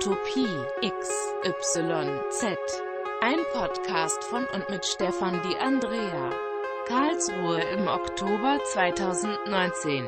[0.00, 0.48] Utopie
[0.82, 2.56] XYZ.
[3.20, 6.30] Ein Podcast von und mit Stefan Di Andrea.
[6.88, 10.06] Karlsruhe im Oktober 2019.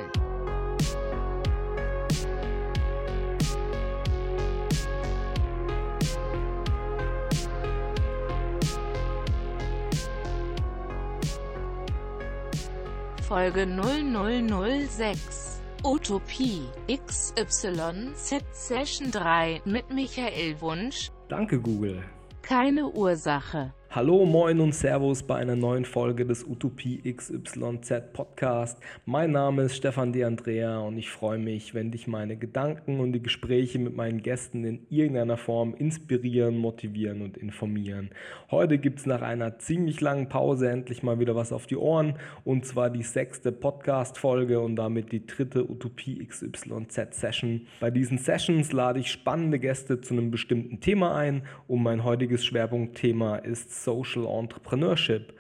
[13.29, 15.52] Folge 0006
[15.85, 21.11] Utopie XYZ Session 3 mit Michael Wunsch.
[21.29, 22.05] Danke, Google.
[22.41, 23.75] Keine Ursache.
[23.95, 28.79] Hallo, moin und Servus bei einer neuen Folge des Utopie XYZ Podcast.
[29.05, 33.13] Mein Name ist Stefan De Andrea und ich freue mich, wenn dich meine Gedanken und
[33.13, 38.09] die Gespräche mit meinen Gästen in irgendeiner Form inspirieren, motivieren und informieren.
[38.51, 42.15] Heute gibt es nach einer ziemlich langen Pause endlich mal wieder was auf die Ohren
[42.45, 47.67] und zwar die sechste Podcast-Folge und damit die dritte Utopie XYZ Session.
[47.79, 52.43] Bei diesen Sessions lade ich spannende Gäste zu einem bestimmten Thema ein und mein heutiges
[52.43, 55.35] Schwerpunktthema ist Social Entrepreneurship.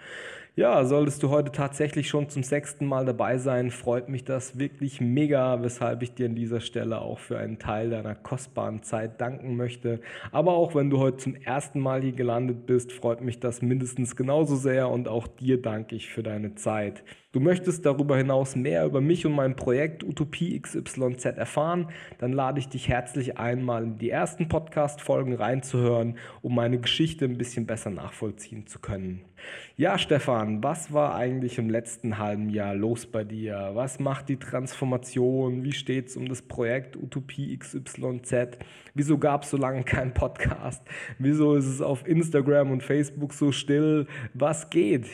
[0.54, 5.00] Ja, solltest du heute tatsächlich schon zum sechsten Mal dabei sein, freut mich das wirklich
[5.00, 9.56] mega, weshalb ich dir an dieser Stelle auch für einen Teil deiner kostbaren Zeit danken
[9.56, 10.00] möchte.
[10.30, 14.14] Aber auch wenn du heute zum ersten Mal hier gelandet bist, freut mich das mindestens
[14.14, 17.02] genauso sehr und auch dir danke ich für deine Zeit.
[17.32, 21.88] Du möchtest darüber hinaus mehr über mich und mein Projekt Utopie XYZ erfahren,
[22.18, 27.24] dann lade ich dich herzlich ein, mal in die ersten Podcast-Folgen reinzuhören, um meine Geschichte
[27.24, 29.24] ein bisschen besser nachvollziehen zu können.
[29.76, 33.70] Ja, Stefan, was war eigentlich im letzten halben Jahr los bei dir?
[33.72, 35.64] Was macht die Transformation?
[35.64, 38.58] Wie steht es um das Projekt Utopie XYZ?
[38.92, 40.82] Wieso gab es so lange keinen Podcast?
[41.18, 44.06] Wieso ist es auf Instagram und Facebook so still?
[44.34, 45.06] Was geht?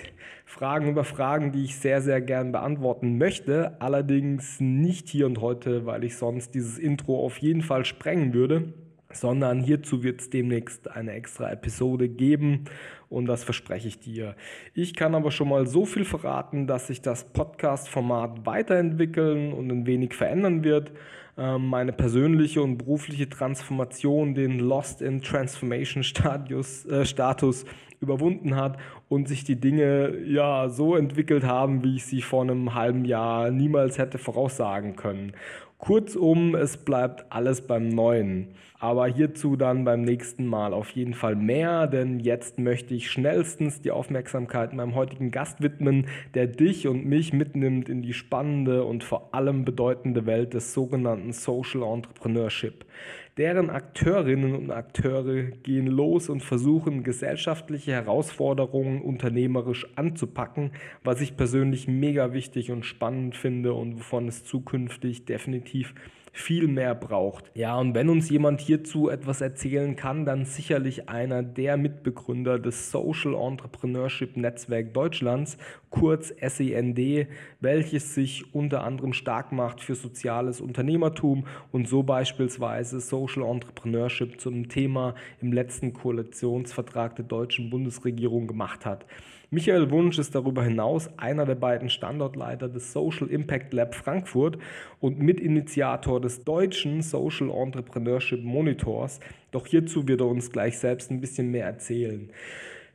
[0.48, 3.76] Fragen über Fragen, die ich sehr, sehr gern beantworten möchte.
[3.80, 8.72] Allerdings nicht hier und heute, weil ich sonst dieses Intro auf jeden Fall sprengen würde
[9.12, 12.64] sondern hierzu wird es demnächst eine extra Episode geben
[13.08, 14.36] und das verspreche ich dir.
[14.74, 19.86] Ich kann aber schon mal so viel verraten, dass sich das Podcast-Format weiterentwickeln und ein
[19.86, 20.92] wenig verändern wird.
[21.38, 27.64] Ähm, meine persönliche und berufliche Transformation, den Lost in Transformation Status, äh, Status
[28.00, 32.74] überwunden hat und sich die Dinge ja so entwickelt haben, wie ich sie vor einem
[32.74, 35.32] halben Jahr niemals hätte voraussagen können.
[35.78, 38.48] Kurzum, es bleibt alles beim Neuen.
[38.80, 43.80] Aber hierzu dann beim nächsten Mal auf jeden Fall mehr, denn jetzt möchte ich schnellstens
[43.80, 49.04] die Aufmerksamkeit meinem heutigen Gast widmen, der dich und mich mitnimmt in die spannende und
[49.04, 52.84] vor allem bedeutende Welt des sogenannten Social Entrepreneurship.
[53.38, 60.72] Deren Akteurinnen und Akteure gehen los und versuchen, gesellschaftliche Herausforderungen unternehmerisch anzupacken,
[61.04, 65.94] was ich persönlich mega wichtig und spannend finde und wovon es zukünftig definitiv
[66.38, 67.50] viel mehr braucht.
[67.54, 72.90] Ja, und wenn uns jemand hierzu etwas erzählen kann, dann sicherlich einer der Mitbegründer des
[72.90, 75.58] Social Entrepreneurship Netzwerk Deutschlands,
[75.90, 77.28] kurz SEND,
[77.60, 84.68] welches sich unter anderem stark macht für soziales Unternehmertum und so beispielsweise Social Entrepreneurship zum
[84.68, 89.06] Thema im letzten Koalitionsvertrag der deutschen Bundesregierung gemacht hat.
[89.50, 94.58] Michael Wunsch ist darüber hinaus einer der beiden Standortleiter des Social Impact Lab Frankfurt
[95.00, 99.20] und Mitinitiator des deutschen Social Entrepreneurship Monitors.
[99.50, 102.28] Doch hierzu wird er uns gleich selbst ein bisschen mehr erzählen.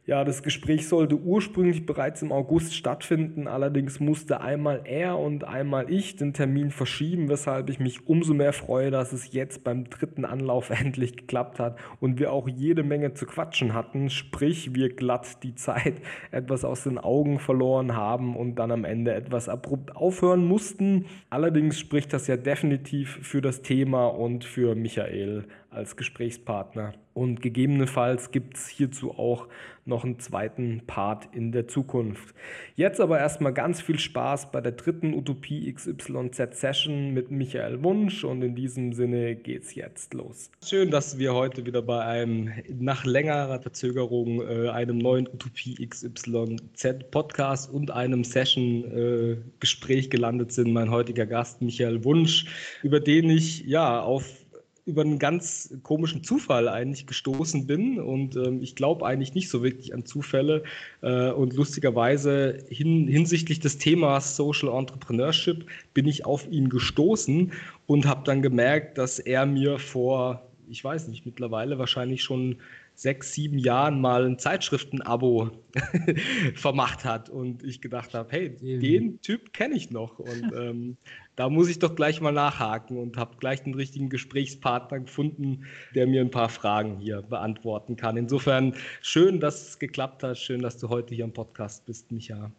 [0.06, 5.90] Ja, das Gespräch sollte ursprünglich bereits im August stattfinden, allerdings musste einmal er und einmal
[5.90, 10.26] ich den Termin verschieben, weshalb ich mich umso mehr freue, dass es jetzt beim dritten
[10.26, 15.42] Anlauf endlich geklappt hat und wir auch jede Menge zu quatschen hatten, sprich wir glatt
[15.42, 20.46] die Zeit etwas aus den Augen verloren haben und dann am Ende etwas abrupt aufhören
[20.46, 21.06] mussten.
[21.30, 26.94] Allerdings spricht das ja definitiv für das Thema und für Michael als Gesprächspartner.
[27.14, 29.48] Und gegebenenfalls gibt es hierzu auch
[29.86, 32.34] noch einen zweiten Part in der Zukunft.
[32.76, 38.24] Jetzt aber erstmal ganz viel Spaß bei der dritten Utopie XYZ Session mit Michael Wunsch
[38.24, 40.50] und in diesem Sinne geht's jetzt los.
[40.64, 47.12] Schön, dass wir heute wieder bei einem nach längerer Verzögerung äh, einem neuen Utopie XYZ
[47.12, 50.72] Podcast und einem Session äh, Gespräch gelandet sind.
[50.72, 52.46] Mein heutiger Gast Michael Wunsch,
[52.84, 54.43] über den ich ja auf
[54.86, 58.00] über einen ganz komischen Zufall eigentlich gestoßen bin.
[58.00, 60.64] Und ähm, ich glaube eigentlich nicht so wirklich an Zufälle.
[61.02, 67.54] Äh, und lustigerweise hin, hinsichtlich des Themas Social Entrepreneurship bin ich auf ihn gestoßen
[67.86, 72.58] und habe dann gemerkt, dass er mir vor, ich weiß nicht, mittlerweile wahrscheinlich schon
[72.96, 75.50] sechs, sieben Jahren mal ein Zeitschriftenabo
[76.56, 77.30] vermacht hat.
[77.30, 80.20] Und ich gedacht habe, hey, den Typ kenne ich noch.
[80.20, 80.98] Und ähm,
[81.36, 85.66] da muss ich doch gleich mal nachhaken und habe gleich den richtigen Gesprächspartner gefunden,
[85.96, 88.18] der mir ein paar Fragen hier beantworten kann.
[88.18, 92.52] Insofern schön, dass es geklappt hat, schön, dass du heute hier im Podcast bist, Micha.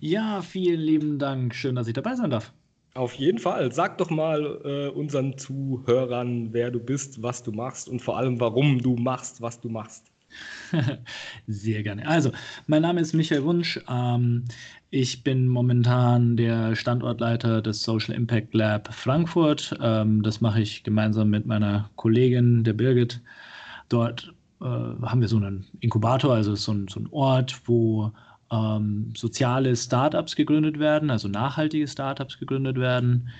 [0.00, 2.52] Ja, vielen lieben Dank, schön, dass ich dabei sein darf.
[2.94, 3.72] Auf jeden Fall.
[3.72, 8.38] Sag doch mal äh, unseren Zuhörern, wer du bist, was du machst und vor allem,
[8.38, 10.12] warum du machst, was du machst.
[11.46, 12.06] Sehr gerne.
[12.06, 12.30] Also,
[12.66, 13.80] mein Name ist Michael Wunsch.
[13.88, 14.44] Ähm,
[14.94, 19.76] ich bin momentan der Standortleiter des Social Impact Lab Frankfurt.
[19.82, 23.20] Ähm, das mache ich gemeinsam mit meiner Kollegin, der Birgit.
[23.88, 28.12] Dort äh, haben wir so einen Inkubator, also so ein, so ein Ort, wo
[28.52, 33.30] ähm, soziale Startups gegründet werden, also nachhaltige Startups gegründet werden.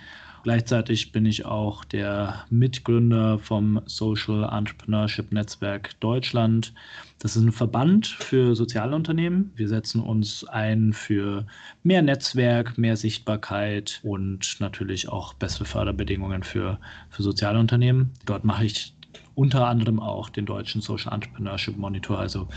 [0.44, 6.74] Gleichzeitig bin ich auch der Mitgründer vom Social Entrepreneurship Netzwerk Deutschland.
[7.18, 9.52] Das ist ein Verband für Sozialunternehmen.
[9.56, 11.46] Wir setzen uns ein für
[11.82, 18.10] mehr Netzwerk, mehr Sichtbarkeit und natürlich auch bessere Förderbedingungen für, für Sozialunternehmen.
[18.26, 18.92] Dort mache ich
[19.34, 22.18] unter anderem auch den deutschen Social Entrepreneurship Monitor.
[22.18, 22.48] Also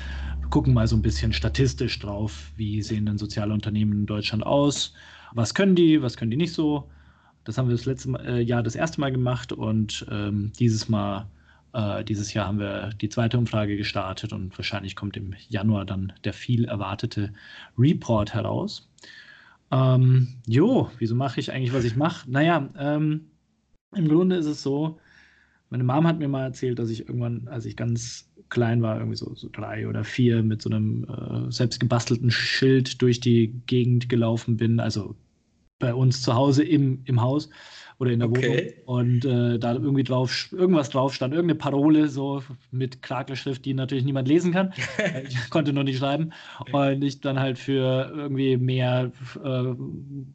[0.41, 4.45] wir gucken mal so ein bisschen statistisch drauf, wie sehen denn soziale Unternehmen in Deutschland
[4.45, 4.93] aus,
[5.31, 6.89] was können die, was können die nicht so.
[7.47, 10.89] Das haben wir das letzte Mal, äh, Jahr das erste Mal gemacht und ähm, dieses
[10.89, 11.27] Mal,
[11.71, 16.11] äh, dieses Jahr haben wir die zweite Umfrage gestartet und wahrscheinlich kommt im Januar dann
[16.25, 17.31] der viel erwartete
[17.77, 18.89] Report heraus.
[19.71, 22.29] Ähm, jo, wieso mache ich eigentlich, was ich mache?
[22.29, 23.27] Naja, ähm,
[23.95, 24.99] im Grunde ist es so,
[25.69, 29.15] meine Mom hat mir mal erzählt, dass ich irgendwann, als ich ganz klein war, irgendwie
[29.15, 34.57] so, so drei oder vier, mit so einem äh, selbstgebastelten Schild durch die Gegend gelaufen
[34.57, 35.15] bin, also
[35.79, 37.49] bei uns zu Hause im, im Haus
[37.99, 38.75] oder in der okay.
[38.85, 43.73] Wohnung und äh, da irgendwie drauf, irgendwas drauf stand, irgendeine Parole so mit Krakelschrift, die
[43.73, 44.73] natürlich niemand lesen kann.
[45.27, 46.31] ich konnte nur nicht schreiben
[46.71, 49.11] und ich dann halt für irgendwie mehr
[49.43, 49.73] äh,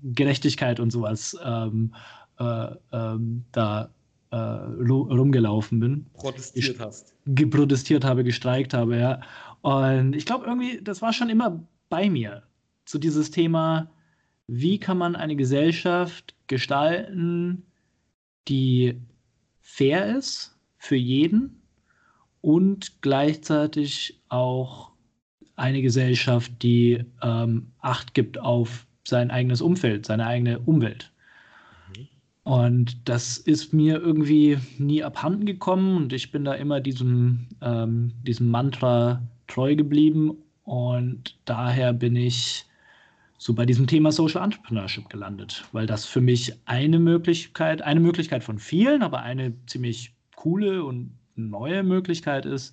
[0.03, 1.95] Gerechtigkeit und sowas ähm,
[2.39, 3.91] äh, ähm, da
[4.33, 6.07] äh, rumgelaufen bin.
[6.15, 7.15] Protestiert hast.
[7.27, 9.21] Geprotestiert habe, gestreikt habe, ja.
[9.61, 12.43] Und ich glaube irgendwie, das war schon immer bei mir.
[12.85, 13.91] So dieses Thema,
[14.55, 17.63] wie kann man eine Gesellschaft gestalten,
[18.49, 19.01] die
[19.61, 21.63] fair ist für jeden
[22.43, 24.91] und gleichzeitig auch
[25.57, 31.11] eine Gesellschaft, die ähm, Acht gibt auf sein eigenes Umfeld, seine eigene Umwelt.
[32.45, 38.13] Und das ist mir irgendwie nie abhanden gekommen und ich bin da immer diesem, ähm,
[38.23, 42.67] diesem Mantra treu geblieben und daher bin ich
[43.43, 48.45] so bei diesem Thema Social Entrepreneurship gelandet, weil das für mich eine Möglichkeit, eine Möglichkeit
[48.45, 52.73] von vielen, aber eine ziemlich coole und neue Möglichkeit ist,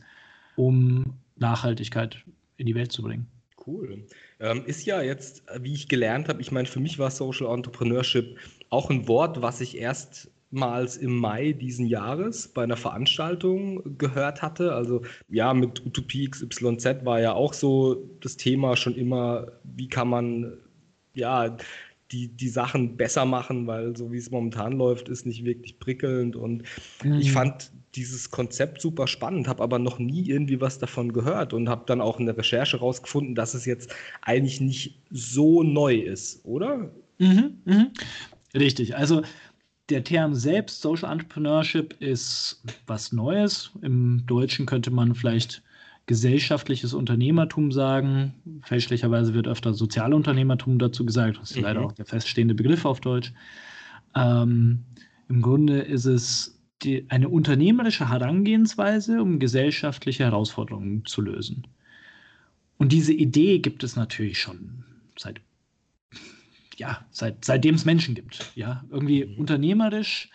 [0.57, 2.23] um Nachhaltigkeit
[2.57, 3.25] in die Welt zu bringen.
[3.65, 4.05] Cool.
[4.39, 8.37] Ähm, ist ja jetzt, wie ich gelernt habe, ich meine, für mich war Social Entrepreneurship
[8.69, 9.75] auch ein Wort, was ich
[10.51, 14.73] erstmals im Mai diesen Jahres bei einer Veranstaltung gehört hatte.
[14.73, 20.09] Also ja, mit Utopie XYZ war ja auch so das Thema schon immer, wie kann
[20.09, 20.53] man
[21.13, 21.55] ja
[22.11, 26.35] die, die Sachen besser machen, weil so wie es momentan läuft, ist nicht wirklich prickelnd.
[26.35, 26.63] Und
[27.03, 27.19] mhm.
[27.19, 31.69] ich fand dieses Konzept super spannend, habe aber noch nie irgendwie was davon gehört und
[31.69, 36.43] habe dann auch in der Recherche rausgefunden, dass es jetzt eigentlich nicht so neu ist,
[36.45, 36.91] oder?
[37.19, 37.91] Mhm, mh.
[38.55, 38.95] Richtig.
[38.95, 39.21] Also
[39.89, 43.71] der Term selbst, Social Entrepreneurship, ist was Neues.
[43.81, 45.63] Im Deutschen könnte man vielleicht
[46.05, 48.33] gesellschaftliches Unternehmertum sagen.
[48.63, 51.37] Fälschlicherweise wird öfter Sozialunternehmertum dazu gesagt.
[51.39, 51.63] Das ist mhm.
[51.63, 53.31] leider auch der feststehende Begriff auf Deutsch.
[54.15, 54.85] Ähm,
[55.27, 61.67] Im Grunde ist es die, eine unternehmerische Herangehensweise, um gesellschaftliche Herausforderungen zu lösen.
[62.77, 64.83] Und diese Idee gibt es natürlich schon
[65.17, 65.41] seit
[66.79, 68.51] ja, seit, seitdem es Menschen gibt.
[68.55, 69.37] Ja, irgendwie mhm.
[69.37, 70.29] unternehmerisch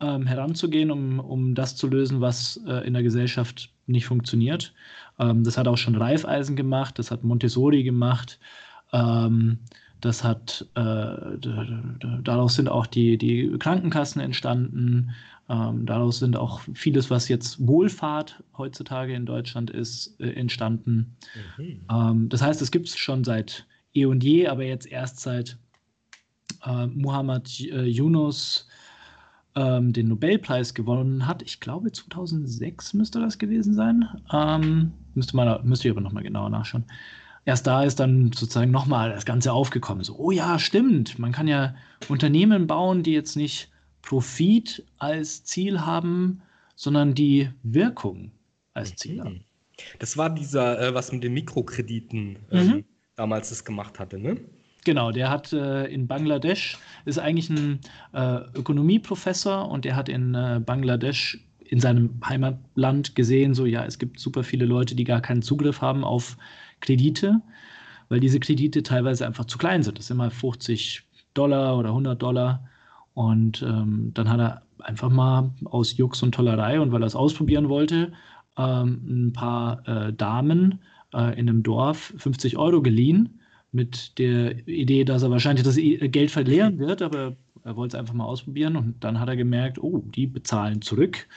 [0.00, 4.74] ähm, heranzugehen, um, um das zu lösen, was äh, in der Gesellschaft nicht funktioniert.
[5.18, 8.38] Ähm, das hat auch schon Reifeisen gemacht, das hat Montessori gemacht.
[8.92, 9.60] Ähm,
[10.00, 11.38] das hat, äh,
[12.22, 15.10] daraus sind auch die, die Krankenkassen entstanden.
[15.48, 21.16] Ähm, daraus sind auch vieles, was jetzt Wohlfahrt heutzutage in Deutschland ist, äh, entstanden.
[21.56, 21.80] Mhm.
[21.90, 25.56] Ähm, das heißt, es gibt es schon seit eh und je, aber jetzt erst seit
[26.66, 28.68] äh, Muhammad äh, Yunus
[29.56, 31.42] ähm, den Nobelpreis gewonnen hat.
[31.42, 34.06] Ich glaube 2006 müsste das gewesen sein.
[34.32, 36.84] Ähm, müsste, man, müsste ich aber nochmal genauer nachschauen.
[37.46, 40.04] Erst da ist dann sozusagen nochmal das Ganze aufgekommen.
[40.04, 41.18] So, oh ja, stimmt.
[41.18, 41.74] Man kann ja
[42.08, 43.70] Unternehmen bauen, die jetzt nicht
[44.02, 46.42] Profit als Ziel haben,
[46.74, 48.32] sondern die Wirkung
[48.74, 49.24] als Ziel.
[49.24, 49.40] Mhm.
[49.98, 52.84] Das war dieser, äh, was mit den Mikrokrediten ähm, mhm.
[53.14, 54.40] damals das gemacht hatte, ne?
[54.86, 57.80] Genau, der hat äh, in Bangladesch, ist eigentlich ein
[58.12, 63.98] äh, Ökonomieprofessor und der hat in äh, Bangladesch in seinem Heimatland gesehen, so ja, es
[63.98, 66.36] gibt super viele Leute, die gar keinen Zugriff haben auf
[66.78, 67.42] Kredite,
[68.08, 69.98] weil diese Kredite teilweise einfach zu klein sind.
[69.98, 71.02] Das sind immer 50
[71.34, 72.68] Dollar oder 100 Dollar.
[73.12, 77.16] Und ähm, dann hat er einfach mal aus Jux und Tollerei und weil er es
[77.16, 78.12] ausprobieren wollte,
[78.56, 80.78] ähm, ein paar äh, Damen
[81.12, 83.40] äh, in einem Dorf 50 Euro geliehen
[83.76, 88.14] mit der Idee, dass er wahrscheinlich das Geld verlieren wird, aber er wollte es einfach
[88.14, 91.28] mal ausprobieren und dann hat er gemerkt, oh, die bezahlen zurück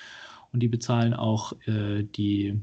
[0.53, 2.59] und die bezahlen auch äh, die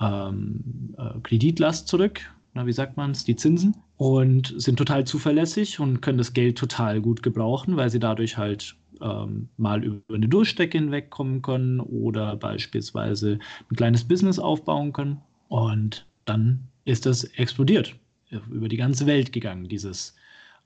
[0.00, 2.20] ähm, äh, Kreditlast zurück,
[2.54, 3.76] na, wie sagt man es, die Zinsen.
[3.96, 8.74] Und sind total zuverlässig und können das Geld total gut gebrauchen, weil sie dadurch halt
[9.02, 13.38] ähm, mal über eine Durchstrecke hinwegkommen können oder beispielsweise
[13.70, 15.18] ein kleines Business aufbauen können.
[15.48, 17.94] Und dann ist das explodiert
[18.30, 20.14] über die ganze Welt gegangen, dieses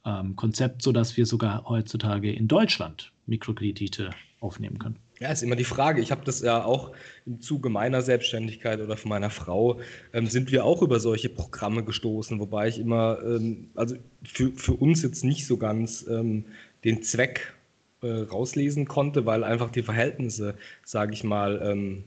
[0.05, 4.99] ähm, Konzept, sodass wir sogar heutzutage in Deutschland Mikrokredite aufnehmen können.
[5.21, 6.03] Ja, ist immer die Frage.
[6.03, 6.93] Ich habe das ja auch
[7.25, 9.81] im Zuge meiner Selbstständigkeit oder von meiner Frau,
[10.13, 14.75] ähm, sind wir auch über solche Programme gestoßen, wobei ich immer, ähm, also für, für
[14.75, 16.45] uns jetzt nicht so ganz ähm,
[16.85, 17.55] den Zweck
[18.03, 22.05] äh, rauslesen konnte, weil einfach die Verhältnisse, sage ich mal, ähm,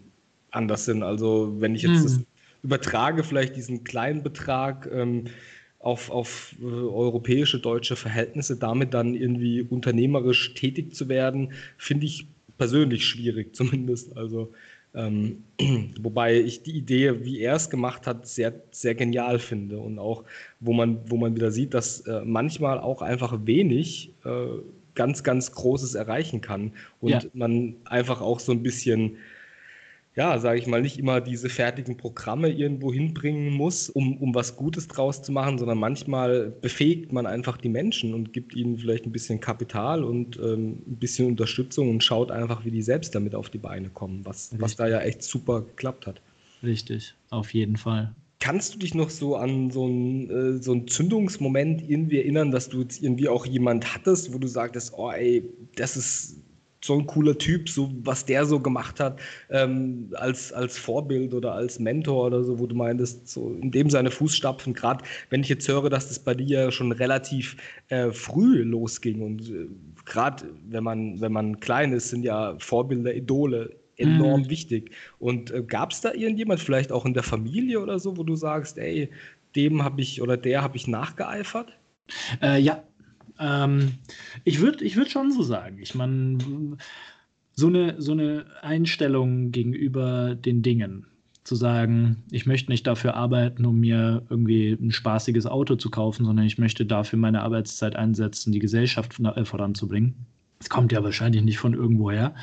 [0.51, 1.01] anders sind.
[1.01, 2.25] Also wenn ich jetzt mhm
[2.63, 5.25] übertrage vielleicht diesen kleinen Betrag ähm,
[5.79, 12.27] auf, auf äh, europäische, deutsche Verhältnisse, damit dann irgendwie unternehmerisch tätig zu werden, finde ich
[12.57, 14.17] persönlich schwierig zumindest.
[14.17, 14.51] Also
[14.93, 15.43] ähm,
[16.01, 20.23] wobei ich die Idee, wie er es gemacht hat, sehr, sehr genial finde und auch,
[20.59, 24.45] wo man, wo man wieder sieht, dass äh, manchmal auch einfach wenig äh,
[24.95, 27.21] ganz, ganz Großes erreichen kann und ja.
[27.33, 29.17] man einfach auch so ein bisschen
[30.17, 34.55] ja, sage ich mal, nicht immer diese fertigen Programme irgendwo hinbringen muss, um, um was
[34.55, 39.05] Gutes draus zu machen, sondern manchmal befähigt man einfach die Menschen und gibt ihnen vielleicht
[39.05, 43.35] ein bisschen Kapital und ähm, ein bisschen Unterstützung und schaut einfach, wie die selbst damit
[43.35, 46.19] auf die Beine kommen, was, was da ja echt super geklappt hat.
[46.63, 48.15] Richtig, auf jeden Fall.
[48.39, 52.69] Kannst du dich noch so an so einen, äh, so einen Zündungsmoment irgendwie erinnern, dass
[52.69, 55.43] du jetzt irgendwie auch jemand hattest, wo du sagtest, oh ey,
[55.75, 56.37] das ist
[56.87, 61.53] so ein cooler Typ, so was der so gemacht hat, ähm, als, als Vorbild oder
[61.53, 65.49] als Mentor oder so, wo du meintest, so in dem seine Fußstapfen, gerade wenn ich
[65.49, 67.57] jetzt höre, dass das bei dir schon relativ
[67.89, 69.67] äh, früh losging und äh,
[70.05, 74.49] gerade wenn man, wenn man klein ist, sind ja Vorbilder, Idole enorm mhm.
[74.49, 74.91] wichtig.
[75.19, 78.35] Und äh, gab es da irgendjemand, vielleicht auch in der Familie oder so, wo du
[78.35, 79.09] sagst, ey,
[79.55, 81.73] dem habe ich oder der habe ich nachgeeifert?
[82.41, 82.83] Äh, ja,
[83.39, 83.93] ähm,
[84.43, 85.79] ich würde ich würd schon so sagen.
[85.79, 86.37] Ich meine,
[87.53, 91.07] so eine, so eine Einstellung gegenüber den Dingen,
[91.47, 96.25] zu sagen, ich möchte nicht dafür arbeiten, um mir irgendwie ein spaßiges Auto zu kaufen,
[96.25, 100.13] sondern ich möchte dafür meine Arbeitszeit einsetzen, die Gesellschaft äh, voranzubringen.
[100.59, 102.35] Das kommt ja wahrscheinlich nicht von irgendwoher.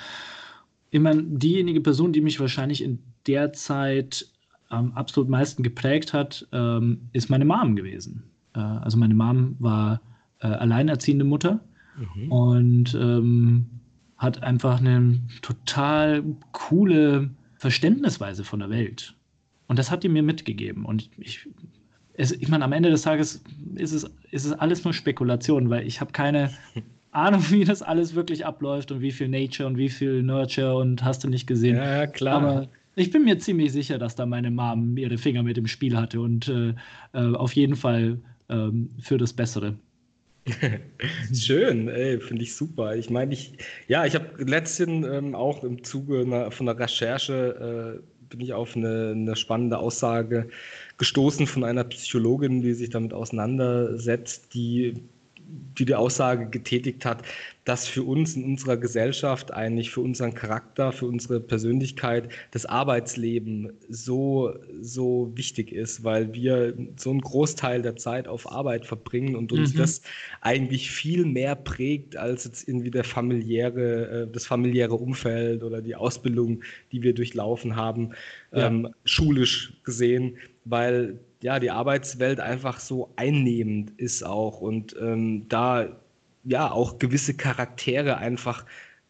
[0.90, 4.26] Ich meine, diejenige Person, die mich wahrscheinlich in der Zeit
[4.68, 8.22] am absolut meisten geprägt hat, ähm, ist meine Mom gewesen.
[8.54, 10.00] Äh, also meine Mom war
[10.44, 11.60] äh, alleinerziehende Mutter
[11.96, 12.30] mhm.
[12.30, 13.66] und ähm,
[14.18, 16.22] hat einfach eine total
[16.52, 19.14] coole Verständnisweise von der Welt.
[19.68, 20.84] Und das hat die mir mitgegeben.
[20.84, 21.48] Und ich,
[22.12, 23.42] es, ich meine, am Ende des Tages
[23.74, 26.50] ist es, ist es alles nur Spekulation, weil ich habe keine
[27.10, 31.02] Ahnung, wie das alles wirklich abläuft und wie viel Nature und wie viel Nurture und
[31.02, 31.76] hast du nicht gesehen.
[31.76, 32.42] Ja, klar.
[32.42, 35.96] Aber ich bin mir ziemlich sicher, dass da meine Mom ihre Finger mit im Spiel
[35.96, 36.74] hatte und äh,
[37.14, 38.20] äh auf jeden Fall
[38.50, 39.74] ähm, für das Bessere.
[41.32, 41.88] Schön,
[42.20, 42.96] finde ich super.
[42.96, 43.56] Ich meine, ich,
[43.88, 48.52] ja, ich habe letztens ähm, auch im Zuge einer, von der Recherche äh, bin ich
[48.52, 50.48] auf eine, eine, spannende Aussage
[50.98, 55.02] gestoßen von einer Psychologin, die sich damit auseinandersetzt, die
[55.46, 57.22] die die Aussage getätigt hat,
[57.64, 63.72] dass für uns in unserer Gesellschaft eigentlich, für unseren Charakter, für unsere Persönlichkeit das Arbeitsleben
[63.88, 69.50] so, so wichtig ist, weil wir so einen Großteil der Zeit auf Arbeit verbringen und
[69.50, 69.78] uns mhm.
[69.78, 70.02] das
[70.42, 75.96] eigentlich viel mehr prägt als jetzt irgendwie der familiäre, äh, das familiäre Umfeld oder die
[75.96, 78.10] Ausbildung, die wir durchlaufen haben,
[78.52, 78.66] ja.
[78.66, 86.00] ähm, schulisch gesehen, weil ja, die Arbeitswelt einfach so einnehmend ist auch und ähm, da
[86.44, 88.64] ja auch gewisse Charaktere einfach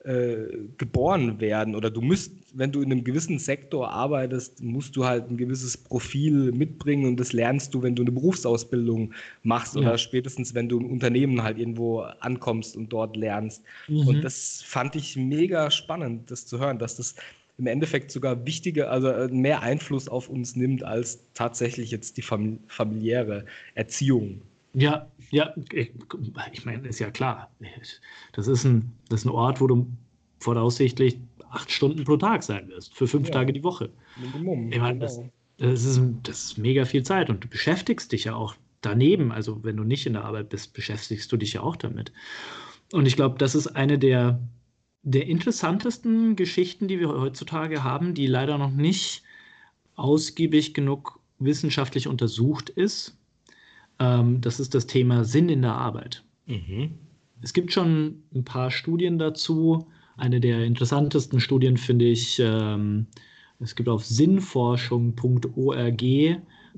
[0.05, 5.07] äh, geboren werden oder du musst, wenn du in einem gewissen Sektor arbeitest, musst du
[5.07, 9.14] halt ein gewisses Profil mitbringen und das lernst du, wenn du eine Berufsausbildung
[9.45, 9.81] machst ja.
[9.81, 13.62] oder spätestens, wenn du im Unternehmen halt irgendwo ankommst und dort lernst.
[13.88, 14.07] Mhm.
[14.07, 17.14] Und das fand ich mega spannend, das zu hören, dass das
[17.57, 22.23] im Endeffekt sogar wichtiger, also äh, mehr Einfluss auf uns nimmt als tatsächlich jetzt die
[22.23, 24.43] familiäre Erziehung.
[24.75, 25.93] Ja, ja, ich,
[26.53, 27.50] ich meine, ist ja klar.
[28.33, 29.87] Das ist, ein, das ist ein Ort, wo du
[30.38, 31.19] voraussichtlich
[31.50, 33.91] acht Stunden pro Tag sein wirst, für fünf ja, Tage die Woche.
[34.17, 34.73] Minimum.
[34.73, 35.31] Ich meine, das, genau.
[35.59, 39.33] das, ist, das ist mega viel Zeit und du beschäftigst dich ja auch daneben.
[39.33, 42.12] Also, wenn du nicht in der Arbeit bist, beschäftigst du dich ja auch damit.
[42.93, 44.41] Und ich glaube, das ist eine der,
[45.03, 49.23] der interessantesten Geschichten, die wir heutzutage haben, die leider noch nicht
[49.97, 53.17] ausgiebig genug wissenschaftlich untersucht ist.
[53.99, 56.23] Ähm, das ist das Thema Sinn in der Arbeit.
[56.47, 56.91] Mhm.
[57.43, 59.87] Es gibt schon ein paar Studien dazu.
[60.17, 63.07] Eine der interessantesten Studien finde ich, ähm,
[63.61, 66.03] es gibt auf sinnforschung.org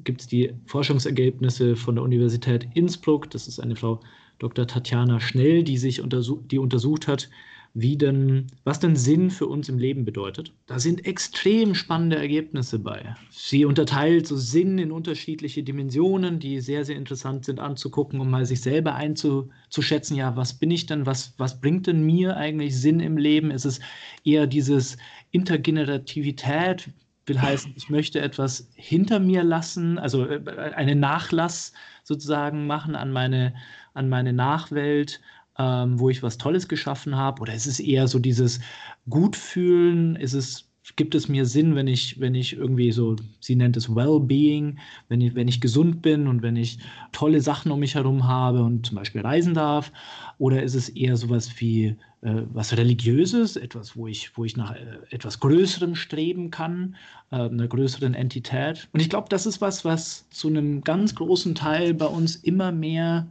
[0.05, 3.31] gibt es die Forschungsergebnisse von der Universität Innsbruck.
[3.31, 4.01] Das ist eine Frau
[4.39, 4.67] Dr.
[4.67, 7.31] Tatjana Schnell, die sich untersuch die untersucht hat,
[7.79, 10.51] wie denn, was denn Sinn für uns im Leben bedeutet.
[10.65, 13.15] Da sind extrem spannende Ergebnisse bei.
[13.29, 18.47] Sie unterteilt so Sinn in unterschiedliche Dimensionen, die sehr, sehr interessant sind anzugucken, um mal
[18.47, 22.99] sich selber einzuschätzen, ja, was bin ich denn, was, was bringt denn mir eigentlich Sinn
[22.99, 23.51] im Leben?
[23.51, 23.81] Ist es
[24.25, 24.97] eher dieses
[25.31, 26.89] Intergenerativität,
[27.27, 30.41] will heißen, ich möchte etwas hinter mir lassen, also äh,
[30.75, 33.55] einen Nachlass sozusagen machen an meine,
[33.93, 35.21] an meine Nachwelt
[35.59, 37.43] ähm, wo ich was Tolles geschaffen habe?
[37.43, 38.61] Oder ist es eher so dieses
[39.09, 40.17] Gutfühlen?
[40.17, 43.95] Ist es, gibt es mir Sinn, wenn ich, wenn ich irgendwie so, sie nennt es
[43.95, 46.79] Wellbeing, wenn ich, wenn ich gesund bin und wenn ich
[47.13, 49.91] tolle Sachen um mich herum habe und zum Beispiel reisen darf?
[50.39, 54.75] Oder ist es eher sowas wie äh, was Religiöses, etwas, wo ich, wo ich nach
[54.75, 56.97] äh, etwas Größerem streben kann,
[57.31, 58.89] äh, einer größeren Entität?
[58.93, 62.71] Und ich glaube, das ist was, was zu einem ganz großen Teil bei uns immer
[62.71, 63.27] mehr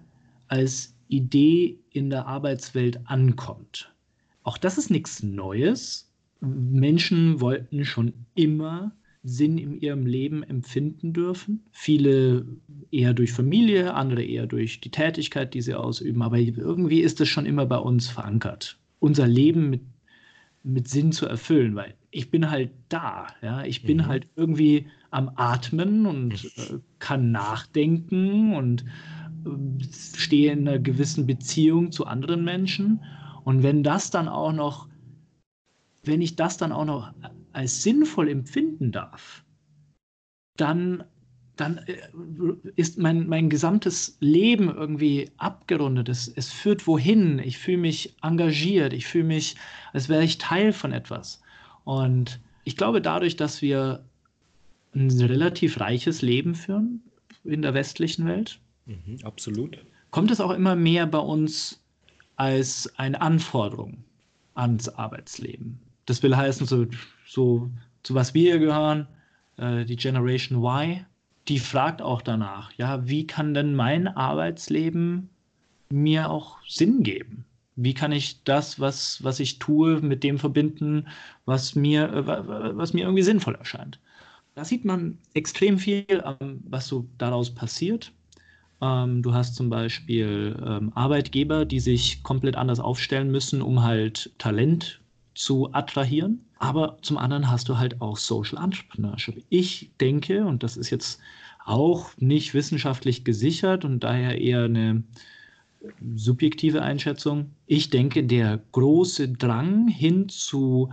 [0.48, 3.94] als Idee in der Arbeitswelt ankommt.
[4.44, 6.12] Auch das ist nichts Neues.
[6.42, 8.92] Menschen wollten schon immer
[9.24, 11.64] Sinn in ihrem Leben empfinden dürfen.
[11.72, 12.46] Viele
[12.92, 16.22] eher durch Familie, andere eher durch die Tätigkeit, die sie ausüben.
[16.22, 19.82] Aber irgendwie ist es schon immer bei uns verankert, unser Leben mit,
[20.64, 23.28] mit Sinn zu erfüllen, weil ich bin halt da.
[23.42, 23.64] Ja?
[23.64, 24.06] Ich bin mhm.
[24.06, 28.86] halt irgendwie am Atmen und äh, kann nachdenken und
[29.92, 33.04] stehe in einer gewissen Beziehung zu anderen Menschen.
[33.44, 34.88] Und wenn das dann auch noch,
[36.04, 37.14] wenn ich das dann auch noch
[37.54, 39.44] als sinnvoll empfinden darf,
[40.58, 41.04] dann,
[41.56, 41.98] dann äh,
[42.76, 46.10] ist mein, mein gesamtes Leben irgendwie abgerundet.
[46.10, 47.40] Es, es führt wohin.
[47.40, 48.94] Ich fühle mich engagiert.
[48.94, 49.56] Ich fühle mich,
[49.94, 51.42] als wäre ich Teil von etwas.
[51.84, 54.04] Und ich glaube, dadurch, dass wir
[54.96, 57.04] ein relativ reiches Leben führen
[57.44, 59.86] in der westlichen Welt, Mhm, absolut.
[60.12, 61.82] Kommt es auch immer mehr bei uns
[62.36, 64.04] als eine Anforderung
[64.54, 65.80] ans Arbeitsleben?
[66.06, 66.86] Das will heißen, so,
[67.28, 67.72] so
[68.04, 69.08] zu was wir gehören,
[69.58, 71.06] äh, die Generation Y,
[71.48, 75.30] die fragt auch danach, ja, wie kann denn mein Arbeitsleben
[75.90, 77.46] mir auch Sinn geben?
[77.76, 81.08] Wie kann ich das, was, was ich tue, mit dem verbinden,
[81.46, 84.00] was mir, äh, was mir irgendwie sinnvoll erscheint?
[84.56, 88.14] Da sieht man extrem viel, ähm, was so daraus passiert.
[88.86, 94.32] Ähm, du hast zum Beispiel ähm, Arbeitgeber, die sich komplett anders aufstellen müssen, um halt
[94.38, 95.02] Talent
[95.34, 96.42] zu attrahieren.
[96.58, 99.44] Aber zum anderen hast du halt auch Social Entrepreneurship.
[99.50, 101.20] Ich denke, und das ist jetzt
[101.66, 105.04] auch nicht wissenschaftlich gesichert und daher eher eine
[106.16, 107.52] subjektive Einschätzung.
[107.68, 110.90] Ich denke, der große Drang hin zu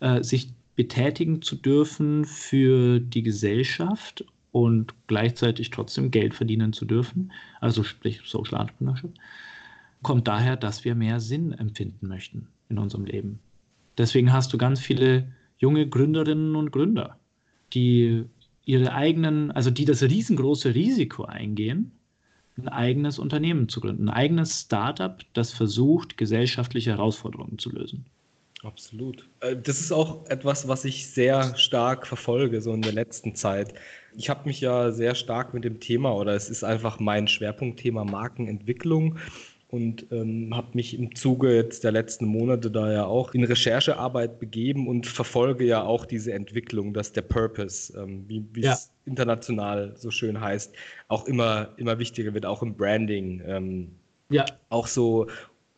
[0.00, 4.24] äh, sich betätigen zu dürfen für die Gesellschaft
[4.54, 9.12] und gleichzeitig trotzdem Geld verdienen zu dürfen, also sprich Social Entrepreneurship,
[10.02, 13.40] kommt daher, dass wir mehr Sinn empfinden möchten in unserem Leben.
[13.98, 15.26] Deswegen hast du ganz viele
[15.58, 17.18] junge Gründerinnen und Gründer,
[17.72, 18.26] die
[18.64, 21.90] ihre eigenen, also die das riesengroße Risiko eingehen,
[22.56, 28.06] ein eigenes Unternehmen zu gründen, ein eigenes Startup, das versucht, gesellschaftliche Herausforderungen zu lösen.
[28.64, 29.28] Absolut.
[29.40, 33.74] Äh, das ist auch etwas, was ich sehr stark verfolge, so in der letzten Zeit.
[34.16, 38.04] Ich habe mich ja sehr stark mit dem Thema, oder es ist einfach mein Schwerpunktthema
[38.04, 39.18] Markenentwicklung
[39.68, 44.38] und ähm, habe mich im Zuge jetzt der letzten Monate da ja auch in Recherchearbeit
[44.38, 48.72] begeben und verfolge ja auch diese Entwicklung, dass der Purpose, ähm, wie ja.
[48.72, 50.72] es international so schön heißt,
[51.08, 53.42] auch immer, immer wichtiger wird, auch im Branding.
[53.46, 53.90] Ähm,
[54.30, 54.46] ja.
[54.70, 55.26] Auch so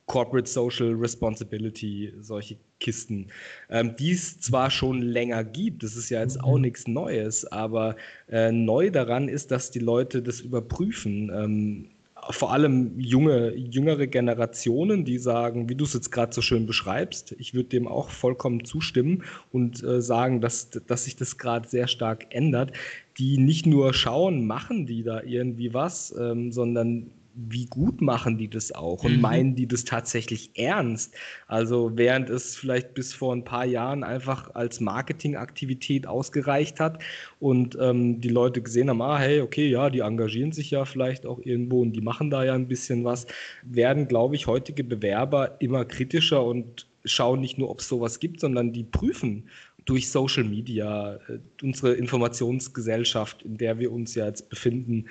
[0.06, 3.28] Corporate Social Responsibility, solche Kisten,
[3.70, 6.62] ähm, die es zwar schon länger gibt, das ist ja jetzt auch mhm.
[6.62, 7.96] nichts Neues, aber
[8.28, 11.30] äh, neu daran ist, dass die Leute das überprüfen.
[11.34, 11.88] Ähm,
[12.30, 17.34] vor allem junge, jüngere Generationen, die sagen, wie du es jetzt gerade so schön beschreibst,
[17.38, 21.86] ich würde dem auch vollkommen zustimmen und äh, sagen, dass, dass sich das gerade sehr
[21.86, 22.72] stark ändert,
[23.18, 28.48] die nicht nur schauen, machen die da irgendwie was, ähm, sondern wie gut machen die
[28.48, 29.20] das auch und mhm.
[29.20, 31.14] meinen die das tatsächlich ernst?
[31.46, 37.02] Also während es vielleicht bis vor ein paar Jahren einfach als Marketingaktivität ausgereicht hat
[37.38, 41.26] und ähm, die Leute gesehen haben, ah hey, okay, ja, die engagieren sich ja vielleicht
[41.26, 43.26] auch irgendwo und die machen da ja ein bisschen was,
[43.62, 48.40] werden, glaube ich, heutige Bewerber immer kritischer und schauen nicht nur, ob es sowas gibt,
[48.40, 49.48] sondern die prüfen
[49.86, 55.06] durch Social Media, äh, unsere Informationsgesellschaft, in der wir uns ja jetzt befinden,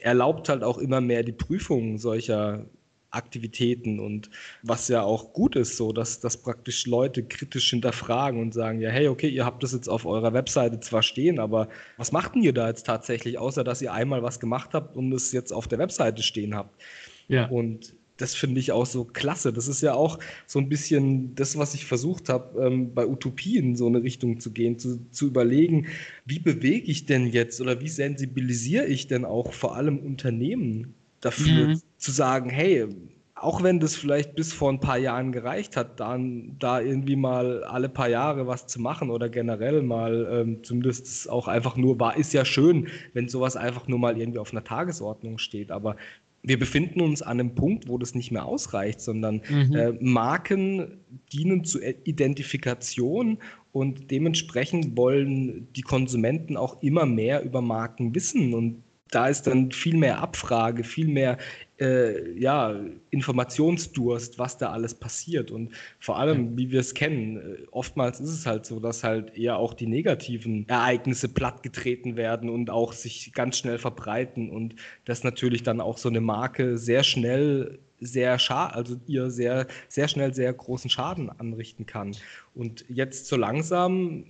[0.00, 2.66] erlaubt halt auch immer mehr die Prüfung solcher
[3.10, 4.30] Aktivitäten und
[4.62, 8.90] was ja auch gut ist, so dass, dass praktisch Leute kritisch hinterfragen und sagen, ja,
[8.90, 12.42] hey, okay, ihr habt das jetzt auf eurer Webseite zwar stehen, aber was macht denn
[12.42, 15.66] ihr da jetzt tatsächlich, außer dass ihr einmal was gemacht habt und es jetzt auf
[15.66, 16.80] der Webseite stehen habt?
[17.26, 17.48] Ja.
[17.48, 19.52] Und das finde ich auch so klasse.
[19.52, 23.76] Das ist ja auch so ein bisschen das, was ich versucht habe, ähm, bei Utopien
[23.76, 25.86] so eine Richtung zu gehen, zu, zu überlegen,
[26.26, 31.68] wie bewege ich denn jetzt oder wie sensibilisiere ich denn auch vor allem Unternehmen dafür,
[31.68, 31.80] mhm.
[31.96, 32.86] zu sagen, hey,
[33.34, 37.64] auch wenn das vielleicht bis vor ein paar Jahren gereicht hat, dann da irgendwie mal
[37.64, 42.16] alle paar Jahre was zu machen oder generell mal ähm, zumindest auch einfach nur war,
[42.18, 45.70] ist ja schön, wenn sowas einfach nur mal irgendwie auf einer Tagesordnung steht.
[45.70, 45.96] Aber
[46.42, 49.74] wir befinden uns an einem Punkt, wo das nicht mehr ausreicht, sondern mhm.
[49.74, 51.00] äh, Marken
[51.32, 53.38] dienen zur Identifikation
[53.72, 59.72] und dementsprechend wollen die Konsumenten auch immer mehr über Marken wissen und da ist dann
[59.72, 61.36] viel mehr Abfrage, viel mehr
[61.80, 62.78] äh, ja,
[63.10, 65.50] Informationsdurst, was da alles passiert.
[65.50, 69.36] Und vor allem, wie wir es kennen, äh, oftmals ist es halt so, dass halt
[69.36, 74.74] eher auch die negativen Ereignisse plattgetreten werden und auch sich ganz schnell verbreiten und
[75.06, 80.08] das natürlich dann auch so eine Marke sehr schnell sehr schade, also ihr sehr, sehr
[80.08, 82.16] schnell sehr großen Schaden anrichten kann.
[82.54, 84.24] Und jetzt so langsam,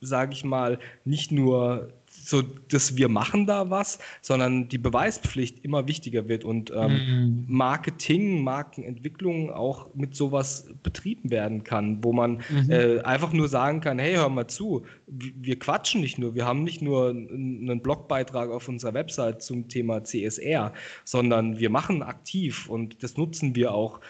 [0.00, 1.92] sage ich mal, nicht nur
[2.24, 7.44] so, dass wir machen da was, sondern die Beweispflicht immer wichtiger wird und ähm, mhm.
[7.48, 12.70] Marketing, Markenentwicklung auch mit sowas betrieben werden kann, wo man mhm.
[12.70, 16.62] äh, einfach nur sagen kann, hey, hör mal zu, wir quatschen nicht nur, wir haben
[16.62, 20.72] nicht nur einen Blogbeitrag auf unserer Website zum Thema CSR,
[21.04, 24.00] sondern wir machen aktiv und das nutzen wir auch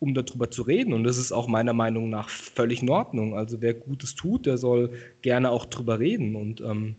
[0.00, 0.92] um darüber zu reden.
[0.92, 3.36] Und das ist auch meiner Meinung nach völlig in Ordnung.
[3.36, 6.36] Also wer Gutes tut, der soll gerne auch drüber reden.
[6.36, 6.94] Und ähm,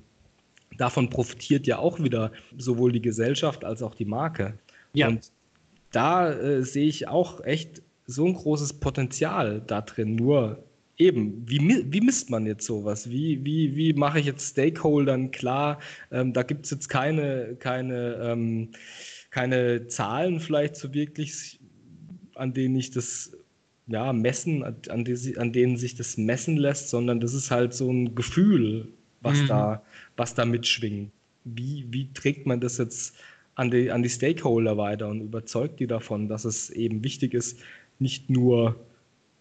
[0.79, 4.57] davon profitiert ja auch wieder sowohl die Gesellschaft als auch die Marke.
[4.93, 5.09] Ja.
[5.09, 5.31] Und
[5.91, 10.15] da äh, sehe ich auch echt so ein großes Potenzial da drin.
[10.15, 10.63] Nur
[10.97, 13.09] eben, wie, wie misst man jetzt sowas?
[13.09, 15.79] Wie, wie, wie mache ich jetzt Stakeholdern klar?
[16.11, 18.71] Ähm, da gibt es jetzt keine, keine, ähm,
[19.31, 21.59] keine Zahlen vielleicht so wirklich,
[22.35, 23.31] an denen ich das
[23.87, 27.91] ja, messen, an, die, an denen sich das messen lässt, sondern das ist halt so
[27.91, 28.87] ein Gefühl,
[29.21, 29.47] was, mhm.
[29.47, 29.81] da,
[30.17, 31.11] was da mitschwingt.
[31.45, 33.15] Wie, wie trägt man das jetzt
[33.55, 37.59] an die, an die Stakeholder weiter und überzeugt die davon, dass es eben wichtig ist,
[37.99, 38.75] nicht nur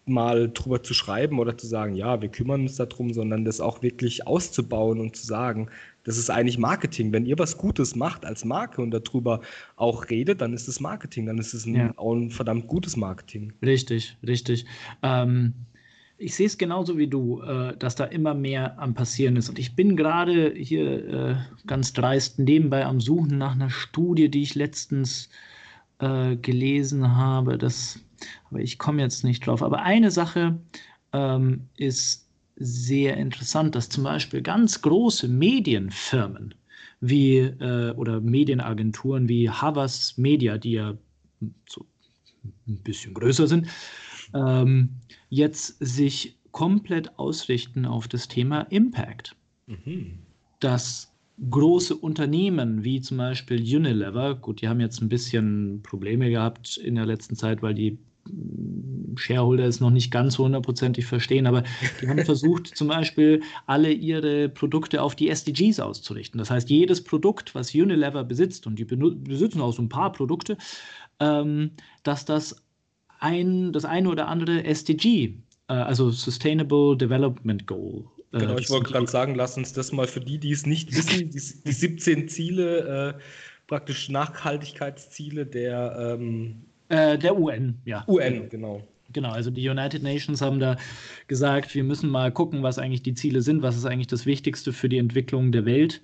[0.05, 3.81] mal drüber zu schreiben oder zu sagen, ja, wir kümmern uns darum, sondern das auch
[3.81, 5.69] wirklich auszubauen und zu sagen,
[6.03, 7.13] das ist eigentlich Marketing.
[7.13, 9.41] Wenn ihr was Gutes macht als Marke und darüber
[9.75, 11.93] auch redet, dann ist es Marketing, dann ist es ein, ja.
[11.95, 13.53] auch ein verdammt gutes Marketing.
[13.61, 14.65] Richtig, richtig.
[15.03, 15.53] Ähm,
[16.19, 19.49] ich sehe es genauso wie du, äh, dass da immer mehr am Passieren ist.
[19.49, 24.41] Und ich bin gerade hier äh, ganz dreist nebenbei am Suchen nach einer Studie, die
[24.41, 25.29] ich letztens
[25.99, 27.57] äh, gelesen habe.
[27.57, 27.99] Das,
[28.49, 29.63] aber ich komme jetzt nicht drauf.
[29.63, 30.59] Aber eine Sache
[31.13, 32.27] ähm, ist
[32.57, 36.53] sehr interessant, dass zum Beispiel ganz große Medienfirmen
[36.99, 40.97] wie äh, oder Medienagenturen wie Havas Media, die ja
[41.65, 41.85] so
[42.67, 43.67] ein bisschen größer sind,
[44.33, 44.89] ähm,
[45.29, 49.35] jetzt sich komplett ausrichten auf das Thema Impact.
[49.67, 50.19] Mhm.
[50.59, 51.13] Dass
[51.49, 56.95] große Unternehmen wie zum Beispiel Unilever, gut, die haben jetzt ein bisschen Probleme gehabt in
[56.95, 61.63] der letzten Zeit, weil die mm, Shareholder es noch nicht ganz hundertprozentig verstehen, aber
[62.01, 66.39] die haben versucht, zum Beispiel alle ihre Produkte auf die SDGs auszurichten.
[66.39, 70.57] Das heißt, jedes Produkt, was Unilever besitzt, und die besitzen auch so ein paar Produkte,
[71.21, 71.71] ähm,
[72.03, 72.61] dass das
[73.19, 75.33] ein, das eine oder andere SDG,
[75.67, 78.03] äh, also Sustainable Development Goal.
[78.33, 80.95] Äh, genau, ich wollte gerade sagen, lass uns das mal für die, die es nicht
[80.95, 83.19] wissen, die, die 17 Ziele, äh,
[83.67, 88.03] praktisch Nachhaltigkeitsziele der, ähm, äh, der UN, ja.
[88.07, 88.83] UN, genau.
[89.11, 90.77] Genau, also die United Nations haben da
[91.27, 94.71] gesagt, wir müssen mal gucken, was eigentlich die Ziele sind, was ist eigentlich das Wichtigste
[94.71, 96.01] für die Entwicklung der Welt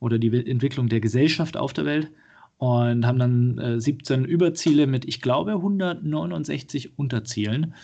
[0.00, 2.10] oder die Entwicklung der Gesellschaft auf der Welt.
[2.58, 7.74] Und haben dann äh, 17 Überziele mit, ich glaube, 169 Unterzielen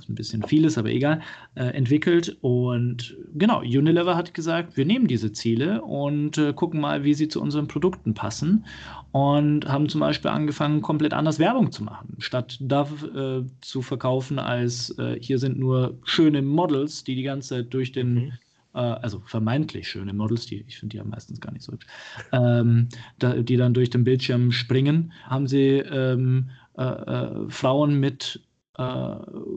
[0.00, 1.20] was ein bisschen viel ist, aber egal,
[1.54, 2.36] äh, entwickelt.
[2.40, 7.28] Und genau, Unilever hat gesagt, wir nehmen diese Ziele und äh, gucken mal, wie sie
[7.28, 8.64] zu unseren Produkten passen.
[9.12, 12.16] Und haben zum Beispiel angefangen, komplett anders Werbung zu machen.
[12.18, 17.56] Statt da äh, zu verkaufen als äh, hier sind nur schöne Models, die die ganze
[17.56, 18.32] Zeit durch den mhm
[18.78, 21.86] also vermeintlich schöne Models, die ich finde die ja meistens gar nicht so hübsch,
[22.32, 28.40] ähm, da, die dann durch den Bildschirm springen, haben sie ähm, äh, äh, Frauen mit
[28.78, 29.16] äh,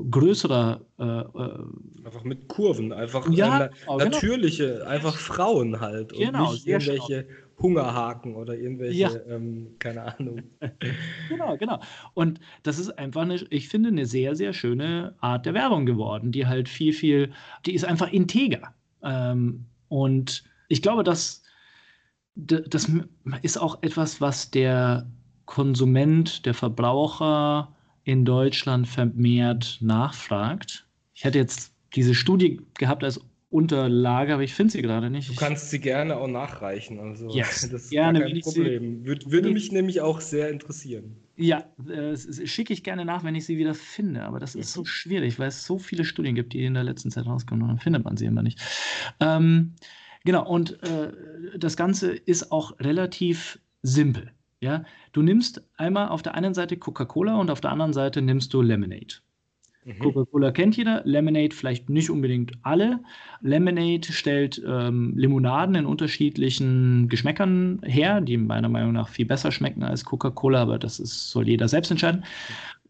[0.09, 0.81] größerer.
[0.99, 3.97] Äh, äh, einfach mit Kurven, einfach ja, na genau.
[3.97, 4.85] natürliche, genau.
[4.85, 6.11] einfach Frauen halt.
[6.13, 7.61] Und genau, nicht irgendwelche schlau.
[7.61, 9.11] Hungerhaken oder irgendwelche, ja.
[9.29, 10.41] ähm, keine Ahnung.
[11.29, 11.79] genau, genau.
[12.13, 16.31] Und das ist einfach eine, ich finde, eine sehr, sehr schöne Art der Werbung geworden,
[16.31, 17.31] die halt viel, viel,
[17.65, 18.73] die ist einfach integer.
[19.03, 21.43] Ähm, und ich glaube, dass
[22.35, 22.91] das
[23.43, 25.07] ist auch etwas, was der
[25.45, 30.87] Konsument, der Verbraucher in Deutschland vermehrt nachfragt.
[31.13, 35.29] Ich hätte jetzt diese Studie gehabt als Unterlage, aber ich finde sie gerade nicht.
[35.29, 36.99] Du kannst sie gerne auch nachreichen.
[36.99, 39.05] Also yes, das ist gerne, kein Problem.
[39.05, 41.22] Würde, würde mich nämlich auch sehr interessieren.
[41.35, 44.23] Ja, äh, schicke ich gerne nach, wenn ich sie wieder finde.
[44.23, 47.09] Aber das ist so schwierig, weil es so viele Studien gibt, die in der letzten
[47.09, 48.61] Zeit rauskommen und dann findet man sie immer nicht.
[49.19, 49.73] Ähm,
[50.23, 51.11] genau, und äh,
[51.57, 54.31] das Ganze ist auch relativ simpel.
[54.59, 58.53] Ja, du nimmst einmal auf der einen Seite Coca-Cola und auf der anderen Seite nimmst
[58.53, 59.15] du Lemonade.
[59.85, 59.99] Mhm.
[59.99, 62.99] Coca-Cola kennt jeder, Lemonade vielleicht nicht unbedingt alle.
[63.41, 69.83] Lemonade stellt ähm, Limonaden in unterschiedlichen Geschmäckern her, die meiner Meinung nach viel besser schmecken
[69.83, 72.23] als Coca-Cola, aber das ist, soll jeder selbst entscheiden.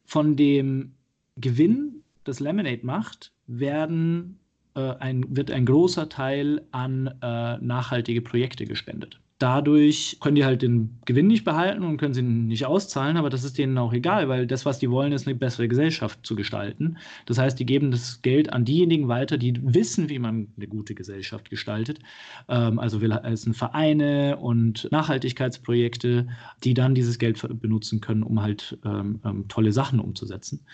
[0.05, 0.93] Von dem
[1.37, 4.39] Gewinn, das Lemonade macht, werden,
[4.75, 10.61] äh, ein, wird ein großer Teil an äh, nachhaltige Projekte gespendet dadurch können die halt
[10.61, 14.29] den Gewinn nicht behalten und können sie nicht auszahlen, aber das ist denen auch egal,
[14.29, 16.97] weil das, was die wollen, ist eine bessere Gesellschaft zu gestalten.
[17.25, 20.95] Das heißt, die geben das Geld an diejenigen weiter, die wissen, wie man eine gute
[20.95, 21.99] Gesellschaft gestaltet.
[22.47, 26.27] Ähm, also es sind Vereine und Nachhaltigkeitsprojekte,
[26.63, 30.65] die dann dieses Geld benutzen können, um halt ähm, ähm, tolle Sachen umzusetzen.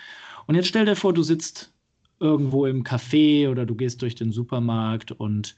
[0.46, 1.72] Und jetzt stell dir vor, du sitzt
[2.20, 5.56] irgendwo im Café oder du gehst durch den Supermarkt und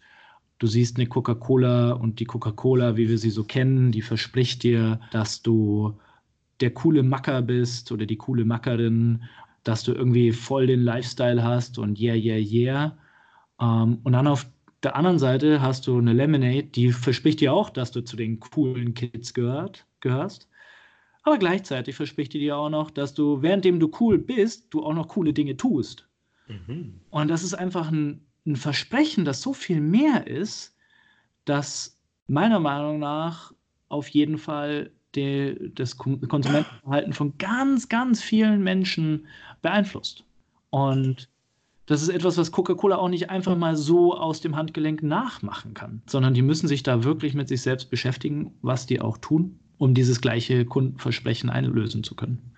[0.62, 5.01] du siehst eine Coca-Cola und die Coca-Cola, wie wir sie so kennen, die verspricht dir,
[5.11, 5.98] dass du
[6.61, 9.25] der coole Macker bist oder die coole Mackerin,
[9.64, 12.96] dass du irgendwie voll den Lifestyle hast und yeah, yeah, yeah.
[13.61, 14.46] Ähm, und dann auf
[14.85, 18.38] der anderen Seite hast du eine Lemonade, die verspricht dir auch, dass du zu den
[18.38, 20.48] coolen Kids gehört, gehörst.
[21.25, 24.94] Aber gleichzeitig verspricht die dir auch noch, dass du, währenddem du cool bist, du auch
[24.94, 26.09] noch coole Dinge tust.
[26.46, 27.01] Mhm.
[27.11, 30.75] Und das ist einfach ein ein Versprechen, das so viel mehr ist,
[31.45, 33.53] dass meiner Meinung nach
[33.89, 39.27] auf jeden Fall die, das Konsumentenverhalten von ganz, ganz vielen Menschen
[39.61, 40.25] beeinflusst.
[40.71, 41.29] Und
[41.87, 46.03] das ist etwas, was Coca-Cola auch nicht einfach mal so aus dem Handgelenk nachmachen kann,
[46.07, 49.93] sondern die müssen sich da wirklich mit sich selbst beschäftigen, was die auch tun, um
[49.93, 52.53] dieses gleiche Kundenversprechen einlösen zu können.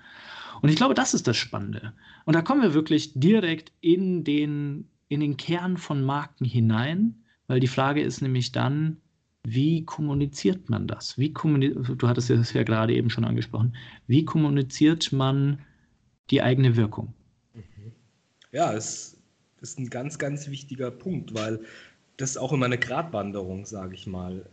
[0.62, 1.92] Und ich glaube, das ist das Spannende.
[2.27, 7.14] Und da kommen wir wirklich direkt in den in den Kern von Marken hinein,
[7.46, 8.98] weil die Frage ist nämlich dann,
[9.46, 11.18] wie kommuniziert man das?
[11.18, 13.77] Wie du hattest das ja gerade eben schon angesprochen.
[14.07, 15.61] Wie kommuniziert man
[16.31, 17.12] die eigene Wirkung?
[18.53, 19.18] Ja, es
[19.61, 21.61] ist ein ganz, ganz wichtiger Punkt, weil
[22.16, 24.46] das ist auch immer eine Gratwanderung, sage ich mal.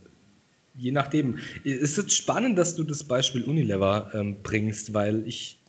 [0.76, 1.38] Je nachdem.
[1.63, 5.61] Es ist spannend, dass du das Beispiel Unilever ähm, bringst, weil ich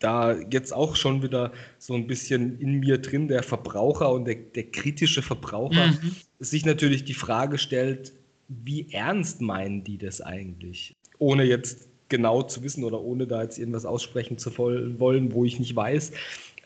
[0.00, 4.34] da jetzt auch schon wieder so ein bisschen in mir drin, der Verbraucher und der,
[4.34, 6.16] der kritische Verbraucher, mhm.
[6.40, 8.12] sich natürlich die Frage stellt,
[8.48, 10.96] wie ernst meinen die das eigentlich?
[11.18, 15.60] Ohne jetzt genau zu wissen oder ohne da jetzt irgendwas aussprechen zu wollen, wo ich
[15.60, 16.12] nicht weiß.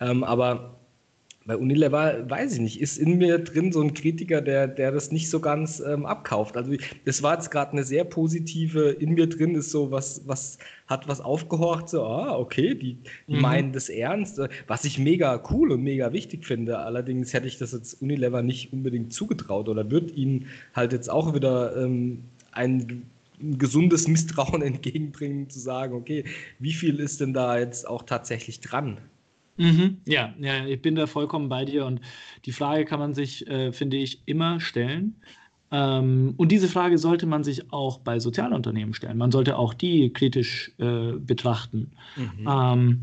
[0.01, 0.81] Ähm, aber
[1.47, 5.13] bei Unilever, weiß ich nicht, ist in mir drin so ein Kritiker, der, der das
[5.13, 6.57] nicht so ganz ähm, abkauft.
[6.57, 6.73] Also
[7.05, 11.07] das war jetzt gerade eine sehr positive, in mir drin ist so was, was hat
[11.07, 13.41] was aufgehorcht, so, ah, okay, die, die mhm.
[13.41, 16.79] meinen das ernst, äh, was ich mega cool und mega wichtig finde.
[16.79, 21.35] Allerdings hätte ich das jetzt Unilever nicht unbedingt zugetraut oder wird ihnen halt jetzt auch
[21.35, 23.05] wieder ähm, ein
[23.41, 26.25] ein gesundes Misstrauen entgegenbringen, zu sagen, okay,
[26.59, 28.99] wie viel ist denn da jetzt auch tatsächlich dran?
[29.57, 29.99] Mhm.
[30.07, 32.01] Ja, ja, ich bin da vollkommen bei dir und
[32.45, 35.17] die Frage kann man sich, äh, finde ich, immer stellen.
[35.71, 39.19] Ähm, und diese Frage sollte man sich auch bei Sozialunternehmen stellen.
[39.19, 41.93] Man sollte auch die kritisch äh, betrachten.
[42.17, 42.49] Mhm.
[42.49, 43.01] Ähm,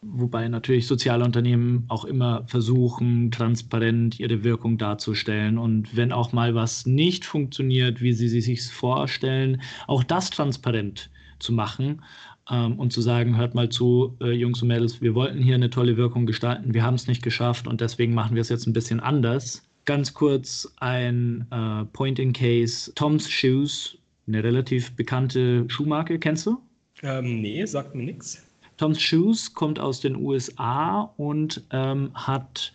[0.00, 5.58] wobei natürlich Sozialunternehmen auch immer versuchen, transparent ihre Wirkung darzustellen.
[5.58, 11.52] Und wenn auch mal was nicht funktioniert, wie sie sich vorstellen, auch das transparent zu
[11.52, 12.02] machen
[12.50, 15.70] ähm, und zu sagen, hört mal zu, äh, Jungs und Mädels, wir wollten hier eine
[15.70, 18.72] tolle Wirkung gestalten, wir haben es nicht geschafft und deswegen machen wir es jetzt ein
[18.72, 19.62] bisschen anders.
[19.84, 26.58] Ganz kurz ein äh, Point in Case, Tom's Shoes, eine relativ bekannte Schuhmarke, kennst du?
[27.02, 28.44] Ähm, nee, sagt mir nichts.
[28.76, 32.72] Tom's Shoes kommt aus den USA und ähm, hat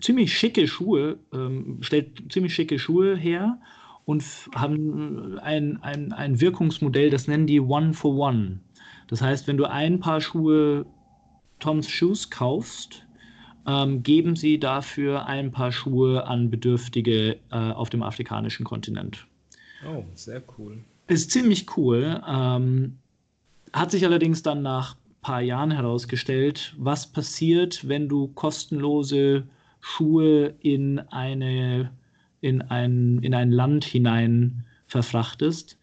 [0.00, 3.58] ziemlich schicke Schuhe, ähm, stellt ziemlich schicke Schuhe her
[4.04, 8.60] und haben ein, ein, ein Wirkungsmodell, das nennen die One for One.
[9.08, 10.86] Das heißt, wenn du ein Paar Schuhe
[11.58, 13.06] Tom's Shoes kaufst,
[13.66, 19.26] ähm, geben sie dafür ein paar Schuhe an Bedürftige äh, auf dem afrikanischen Kontinent.
[19.86, 20.78] Oh, sehr cool.
[21.06, 22.20] Ist ziemlich cool.
[22.26, 22.98] Ähm,
[23.72, 29.44] hat sich allerdings dann nach ein paar Jahren herausgestellt, was passiert, wenn du kostenlose
[29.80, 31.90] Schuhe in, eine,
[32.40, 35.78] in, ein, in ein Land hinein verfrachtest.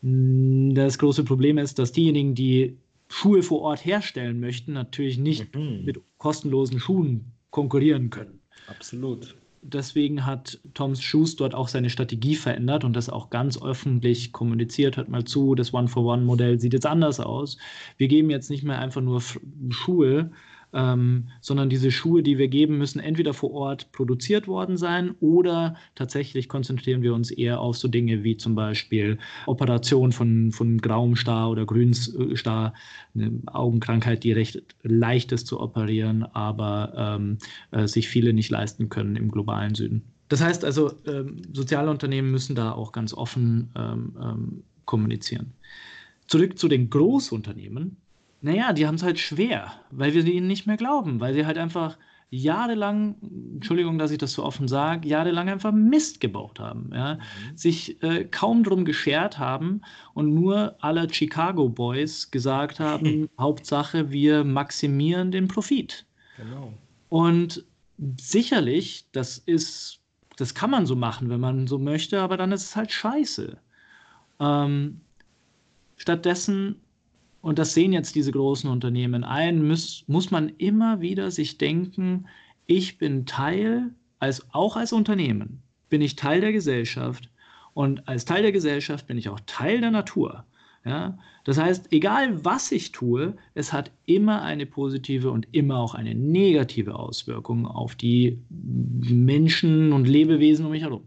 [0.00, 2.76] Das große Problem ist, dass diejenigen, die
[3.08, 5.84] Schuhe vor Ort herstellen möchten, natürlich nicht mhm.
[5.84, 8.40] mit kostenlosen Schuhen konkurrieren können.
[8.68, 9.34] Absolut.
[9.62, 14.96] Deswegen hat Toms Shoes dort auch seine Strategie verändert und das auch ganz öffentlich kommuniziert.
[14.96, 17.58] Hört mal zu, das One-for-One-Modell sieht jetzt anders aus.
[17.96, 19.20] Wir geben jetzt nicht mehr einfach nur
[19.70, 20.30] Schuhe,
[20.72, 25.76] ähm, sondern diese Schuhe, die wir geben, müssen entweder vor Ort produziert worden sein oder
[25.94, 31.16] tatsächlich konzentrieren wir uns eher auf so Dinge wie zum Beispiel Operation von, von grauem
[31.16, 32.74] Star oder Grünstar,
[33.14, 37.38] eine Augenkrankheit, die recht leicht ist zu operieren, aber ähm,
[37.70, 40.02] äh, sich viele nicht leisten können im globalen Süden.
[40.28, 45.52] Das heißt also, ähm, soziale Unternehmen müssen da auch ganz offen ähm, ähm, kommunizieren.
[46.26, 47.96] Zurück zu den Großunternehmen
[48.40, 51.58] naja, die haben es halt schwer, weil wir ihnen nicht mehr glauben, weil sie halt
[51.58, 51.96] einfach
[52.30, 53.16] jahrelang,
[53.54, 57.14] Entschuldigung, dass ich das so offen sage, jahrelang einfach Mist gebaut haben, ja?
[57.14, 57.56] Mhm.
[57.56, 59.80] sich äh, kaum drum geschert haben
[60.12, 66.04] und nur aller Chicago Boys gesagt haben, Hauptsache, wir maximieren den Profit.
[66.36, 66.74] Genau.
[67.08, 67.64] Und
[68.20, 70.00] sicherlich, das ist,
[70.36, 73.56] das kann man so machen, wenn man so möchte, aber dann ist es halt scheiße.
[74.38, 75.00] Ähm,
[75.96, 76.76] stattdessen
[77.48, 82.26] und das sehen jetzt diese großen Unternehmen ein, muss, muss man immer wieder sich denken,
[82.66, 87.30] ich bin Teil, als, auch als Unternehmen, bin ich Teil der Gesellschaft
[87.72, 90.44] und als Teil der Gesellschaft bin ich auch Teil der Natur.
[90.84, 91.16] Ja?
[91.44, 96.14] Das heißt, egal was ich tue, es hat immer eine positive und immer auch eine
[96.14, 101.04] negative Auswirkung auf die Menschen und Lebewesen um mich herum.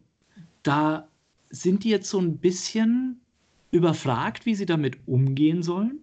[0.64, 1.08] Da
[1.52, 3.22] sind die jetzt so ein bisschen
[3.70, 6.00] überfragt, wie sie damit umgehen sollen.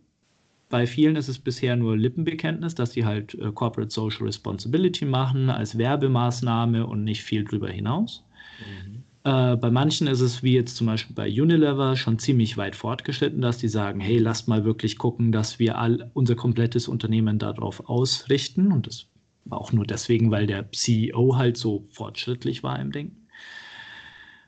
[0.69, 5.49] Bei vielen ist es bisher nur Lippenbekenntnis, dass sie halt äh, Corporate Social Responsibility machen
[5.49, 8.25] als Werbemaßnahme und nicht viel drüber hinaus.
[8.59, 9.03] Mhm.
[9.25, 13.41] Äh, bei manchen ist es wie jetzt zum Beispiel bei Unilever schon ziemlich weit fortgeschritten,
[13.41, 17.89] dass die sagen, hey, lasst mal wirklich gucken, dass wir all unser komplettes Unternehmen darauf
[17.89, 18.71] ausrichten.
[18.71, 19.07] Und das
[19.45, 23.27] war auch nur deswegen, weil der CEO halt so fortschrittlich war im Denken.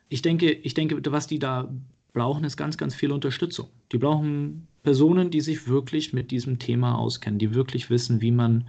[0.08, 1.72] Ich denke, ich denke, was die da
[2.12, 3.68] brauchen, ist ganz, ganz viel Unterstützung.
[3.92, 8.68] Die brauchen Personen, die sich wirklich mit diesem Thema auskennen, die wirklich wissen, wie man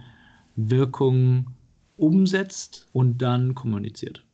[0.56, 1.46] Wirkung
[1.96, 4.24] umsetzt und dann kommuniziert.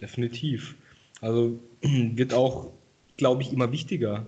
[0.00, 0.76] Definitiv.
[1.20, 2.72] Also wird auch,
[3.16, 4.26] glaube ich, immer wichtiger,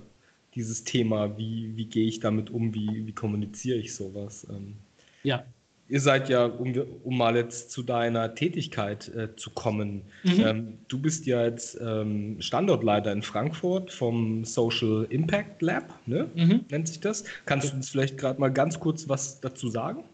[0.54, 4.46] dieses Thema, wie, wie gehe ich damit um, wie, wie kommuniziere ich sowas.
[4.50, 4.76] Ähm,
[5.22, 5.44] ja
[5.88, 6.72] ihr seid ja, um,
[7.04, 10.40] um mal jetzt zu deiner Tätigkeit äh, zu kommen, mhm.
[10.40, 16.28] ähm, du bist ja jetzt ähm, Standortleiter in Frankfurt vom Social Impact Lab, ne?
[16.34, 16.64] Mhm.
[16.70, 17.24] nennt sich das.
[17.44, 20.04] Kannst du uns vielleicht gerade mal ganz kurz was dazu sagen?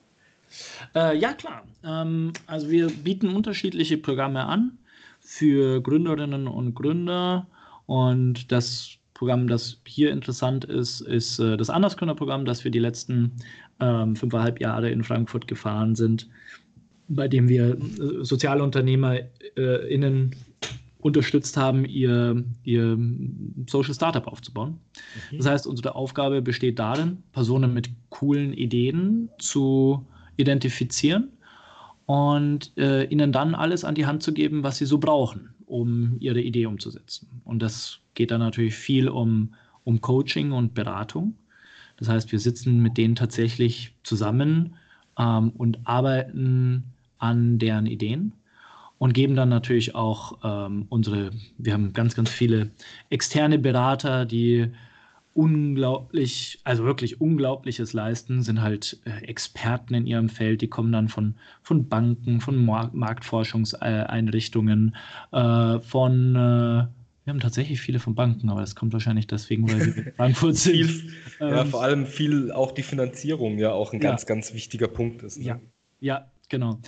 [0.95, 1.63] Äh, ja, klar.
[1.85, 4.79] Ähm, also wir bieten unterschiedliche Programme an
[5.21, 7.47] für Gründerinnen und Gründer
[7.87, 13.33] und das Programm, das hier interessant ist, ist äh, das Andersgründerprogramm, das wir die letzten
[13.81, 16.29] ähm, fünfeinhalb Jahre in Frankfurt gefahren sind,
[17.09, 20.35] bei dem wir äh, SozialunternehmerInnen
[20.99, 22.99] unterstützt haben, ihr, ihr
[23.69, 24.79] Social Startup aufzubauen.
[25.31, 25.39] Mhm.
[25.39, 31.31] Das heißt, unsere Aufgabe besteht darin, Personen mit coolen Ideen zu identifizieren
[32.07, 36.17] und äh, ihnen dann alles an die Hand zu geben, was sie so brauchen, um
[36.21, 37.29] ihre Idee umzusetzen.
[37.45, 39.55] Und das geht dann natürlich viel um,
[39.85, 41.35] um Coaching und Beratung.
[41.99, 44.77] Das heißt, wir sitzen mit denen tatsächlich zusammen
[45.19, 46.85] ähm, und arbeiten
[47.19, 48.33] an deren Ideen
[48.99, 52.71] und geben dann natürlich auch ähm, unsere, wir haben ganz, ganz viele
[53.11, 54.71] externe Berater, die
[55.35, 61.09] unglaublich, also wirklich Unglaubliches leisten, sind halt äh, Experten in ihrem Feld, die kommen dann
[61.09, 64.97] von, von Banken, von Marktforschungseinrichtungen,
[65.31, 66.87] äh, von äh,
[67.29, 70.57] Wir haben tatsächlich viele von Banken, aber das kommt wahrscheinlich deswegen, weil wir in Frankfurt
[70.57, 70.87] sind.
[70.87, 74.09] viel, ja, ähm, vor allem viel auch die Finanzierung ja auch ein ja.
[74.09, 75.37] ganz, ganz wichtiger Punkt ist.
[75.37, 75.45] Ne?
[75.45, 75.61] Ja,
[76.01, 76.79] ja, genau.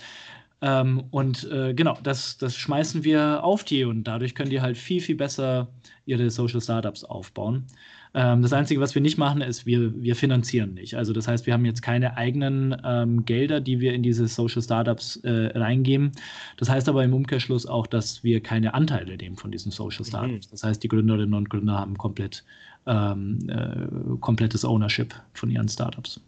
[0.63, 4.79] Ähm, und äh, genau, das, das schmeißen wir auf die und dadurch können die halt
[4.79, 5.67] viel, viel besser
[6.07, 7.67] ihre Social Startups aufbauen.
[8.13, 10.95] Ähm, das Einzige, was wir nicht machen, ist, wir, wir finanzieren nicht.
[10.95, 14.61] Also das heißt, wir haben jetzt keine eigenen ähm, Gelder, die wir in diese Social
[14.61, 16.11] Startups äh, reingeben.
[16.57, 20.09] Das heißt aber im Umkehrschluss auch, dass wir keine Anteile nehmen von diesen Social mhm.
[20.09, 20.47] Startups.
[20.47, 20.51] Mhm.
[20.51, 22.43] Das heißt, die Gründerinnen und Gründer haben komplett
[22.85, 26.19] ähm, äh, komplettes Ownership von ihren Startups.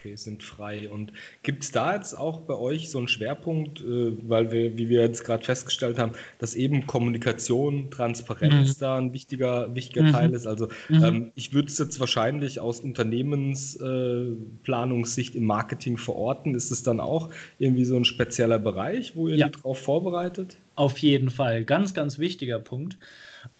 [0.00, 0.88] Okay, sind frei.
[0.88, 4.88] Und gibt es da jetzt auch bei euch so einen Schwerpunkt, äh, weil wir, wie
[4.88, 8.80] wir jetzt gerade festgestellt haben, dass eben Kommunikation, Transparenz mhm.
[8.80, 10.12] da ein wichtiger, wichtiger mhm.
[10.12, 10.46] Teil ist?
[10.46, 11.04] Also mhm.
[11.04, 16.54] ähm, ich würde es jetzt wahrscheinlich aus Unternehmensplanungssicht äh, im Marketing verorten.
[16.54, 17.28] Ist es dann auch
[17.58, 19.50] irgendwie so ein spezieller Bereich, wo ihr ja.
[19.50, 20.56] darauf vorbereitet?
[20.76, 21.66] Auf jeden Fall.
[21.66, 22.96] Ganz, ganz wichtiger Punkt.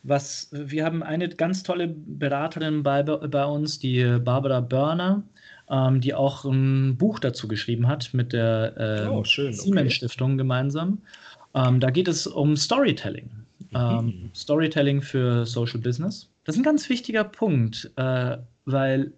[0.05, 5.23] Was, wir haben eine ganz tolle Beraterin bei, bei uns, die Barbara Börner
[5.71, 9.91] ähm, die auch ein Buch dazu geschrieben hat mit der äh, oh, Siemens okay.
[9.91, 10.99] Stiftung gemeinsam.
[11.55, 13.31] Ähm, da geht es um Storytelling.
[13.71, 13.77] Mhm.
[13.77, 16.29] Ähm, Storytelling für Social Business.
[16.45, 19.13] Das ist ein ganz wichtiger Punkt, äh, weil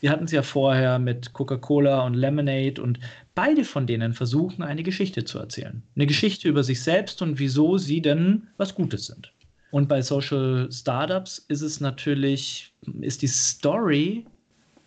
[0.00, 2.98] wir hatten es ja vorher mit Coca-Cola und Lemonade und
[3.34, 5.82] beide von denen versuchen, eine Geschichte zu erzählen.
[5.94, 9.32] Eine Geschichte über sich selbst und wieso sie denn was Gutes sind.
[9.70, 14.26] Und bei Social Startups ist es natürlich, ist die Story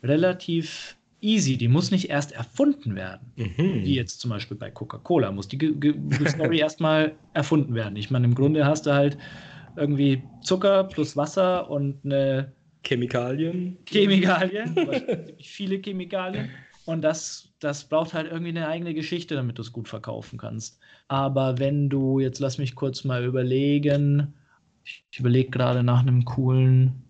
[0.03, 1.57] relativ easy.
[1.57, 3.31] Die muss nicht erst erfunden werden.
[3.37, 3.83] Mhm.
[3.83, 5.93] Wie jetzt zum Beispiel bei Coca-Cola muss die G G
[6.27, 7.95] Story erstmal erfunden werden.
[7.95, 9.17] Ich meine, im Grunde hast du halt
[9.75, 12.51] irgendwie Zucker plus Wasser und eine
[12.85, 13.77] Chemikalien.
[13.85, 14.75] Chemikalien,
[15.41, 16.49] viele Chemikalien.
[16.85, 20.79] Und das, das braucht halt irgendwie eine eigene Geschichte, damit du es gut verkaufen kannst.
[21.07, 24.33] Aber wenn du, jetzt lass mich kurz mal überlegen,
[24.83, 27.03] ich überlege gerade nach einem coolen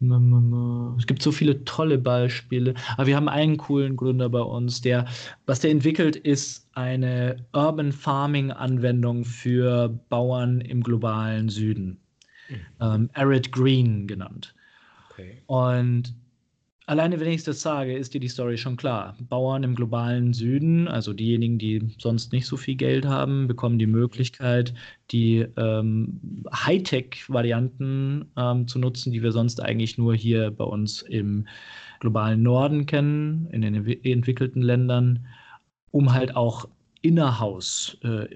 [0.00, 2.74] es gibt so viele tolle Beispiele.
[2.96, 5.06] Aber wir haben einen coolen Gründer bei uns, der,
[5.46, 12.00] was der entwickelt, ist eine Urban Farming Anwendung für Bauern im globalen Süden.
[12.48, 12.56] Mhm.
[12.80, 14.54] Ähm, Arid Green genannt.
[15.10, 15.42] Okay.
[15.46, 16.14] Und
[16.88, 19.14] Alleine, wenn ich das sage, ist dir die Story schon klar.
[19.28, 23.86] Bauern im globalen Süden, also diejenigen, die sonst nicht so viel Geld haben, bekommen die
[23.86, 24.72] Möglichkeit,
[25.10, 26.18] die ähm,
[26.50, 31.46] Hightech-Varianten ähm, zu nutzen, die wir sonst eigentlich nur hier bei uns im
[32.00, 35.26] globalen Norden kennen, in den entwickelten Ländern,
[35.90, 36.70] um halt auch
[37.02, 38.28] innerhaus äh,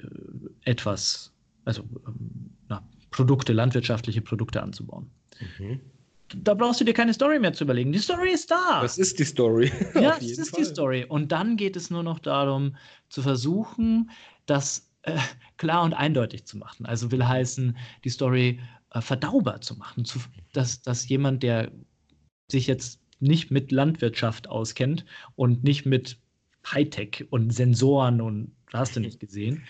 [0.64, 1.32] etwas,
[1.64, 5.06] also ähm, na, Produkte, landwirtschaftliche Produkte anzubauen.
[5.40, 5.80] Mhm
[6.36, 7.92] da brauchst du dir keine Story mehr zu überlegen.
[7.92, 8.80] Die Story ist da.
[8.82, 9.70] Das ist die Story.
[9.94, 10.60] ja, das ist Fall.
[10.60, 11.04] die Story.
[11.08, 12.76] Und dann geht es nur noch darum,
[13.08, 14.10] zu versuchen,
[14.46, 15.18] das äh,
[15.56, 16.86] klar und eindeutig zu machen.
[16.86, 18.60] Also will heißen, die Story
[18.90, 20.04] äh, verdaubar zu machen.
[20.04, 20.20] Zu,
[20.52, 21.70] dass, dass jemand, der
[22.50, 25.04] sich jetzt nicht mit Landwirtschaft auskennt
[25.36, 26.18] und nicht mit
[26.66, 29.64] Hightech und Sensoren und hast du nicht gesehen,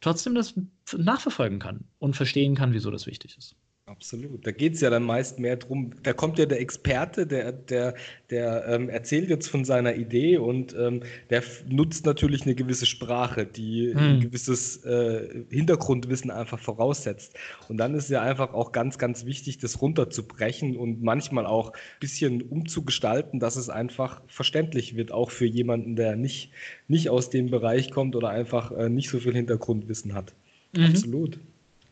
[0.00, 0.54] trotzdem das
[0.96, 3.56] nachverfolgen kann und verstehen kann, wieso das wichtig ist.
[3.88, 4.46] Absolut.
[4.46, 5.92] Da geht es ja dann meist mehr drum.
[6.02, 7.94] Da kommt ja der Experte, der, der,
[8.28, 13.46] der ähm, erzählt jetzt von seiner Idee und ähm, der nutzt natürlich eine gewisse Sprache,
[13.46, 13.98] die hm.
[13.98, 17.34] ein gewisses äh, Hintergrundwissen einfach voraussetzt.
[17.68, 22.00] Und dann ist ja einfach auch ganz, ganz wichtig, das runterzubrechen und manchmal auch ein
[22.00, 26.50] bisschen umzugestalten, dass es einfach verständlich wird, auch für jemanden, der nicht,
[26.88, 30.34] nicht aus dem Bereich kommt oder einfach äh, nicht so viel Hintergrundwissen hat.
[30.76, 30.84] Mhm.
[30.84, 31.38] Absolut.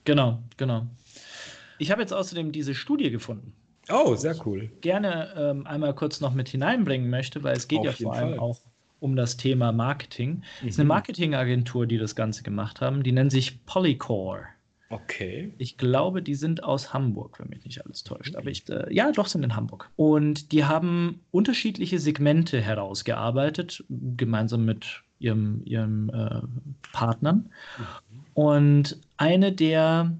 [0.05, 0.87] Genau, genau.
[1.79, 3.53] Ich habe jetzt außerdem diese Studie gefunden.
[3.89, 4.71] Oh, sehr cool.
[4.81, 8.31] Gerne ähm, einmal kurz noch mit hineinbringen möchte, weil es geht Auf ja vor allem
[8.31, 8.39] Fall.
[8.41, 8.61] auch
[9.01, 10.43] um das Thema Marketing.
[10.59, 10.69] Es mhm.
[10.69, 10.89] ist eine mhm.
[10.89, 13.03] Marketingagentur, die das Ganze gemacht haben.
[13.03, 14.47] Die nennen sich Polycore.
[14.89, 15.53] Okay.
[15.59, 18.33] Ich glaube, die sind aus Hamburg, wenn mich nicht alles täuscht.
[18.33, 18.39] Mhm.
[18.39, 19.91] Aber ich, äh, ja, doch, sind in Hamburg.
[19.97, 26.41] Und die haben unterschiedliche Segmente herausgearbeitet, gemeinsam mit ihrem, ihrem äh,
[26.93, 27.51] Partnern.
[27.79, 27.85] Mhm.
[28.35, 30.17] Und eine der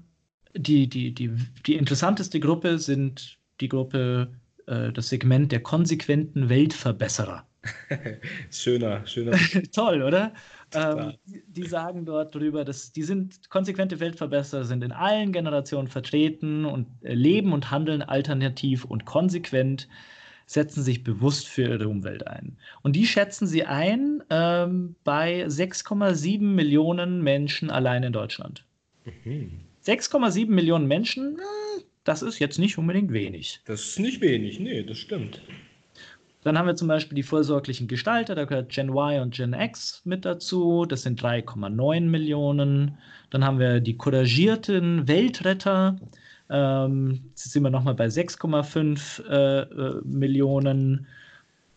[0.57, 1.31] die, die, die,
[1.65, 4.31] die interessanteste Gruppe sind die Gruppe,
[4.67, 7.45] äh, das Segment der konsequenten Weltverbesserer.
[8.51, 9.37] schöner, schöner.
[9.73, 10.33] Toll, oder?
[10.73, 16.65] Ähm, die, sagen dort drüber, dass die sind konsequente Weltverbesserer, sind in allen Generationen vertreten
[16.65, 19.87] und äh, leben und handeln alternativ und konsequent,
[20.45, 22.57] setzen sich bewusst für ihre Umwelt ein.
[22.81, 28.65] Und die schätzen sie ein ähm, bei 6,7 Millionen Menschen allein in Deutschland.
[29.05, 29.66] Mhm.
[29.87, 31.39] 6,7 Millionen Menschen,
[32.03, 33.61] das ist jetzt nicht unbedingt wenig.
[33.65, 35.41] Das ist nicht wenig, nee, das stimmt.
[36.43, 40.01] Dann haben wir zum Beispiel die vorsorglichen Gestalter, da gehört Gen Y und Gen X
[40.05, 42.97] mit dazu, das sind 3,9 Millionen.
[43.29, 45.97] Dann haben wir die couragierten Weltretter,
[46.49, 51.07] ähm, jetzt sind wir nochmal bei 6,5 äh, äh, Millionen.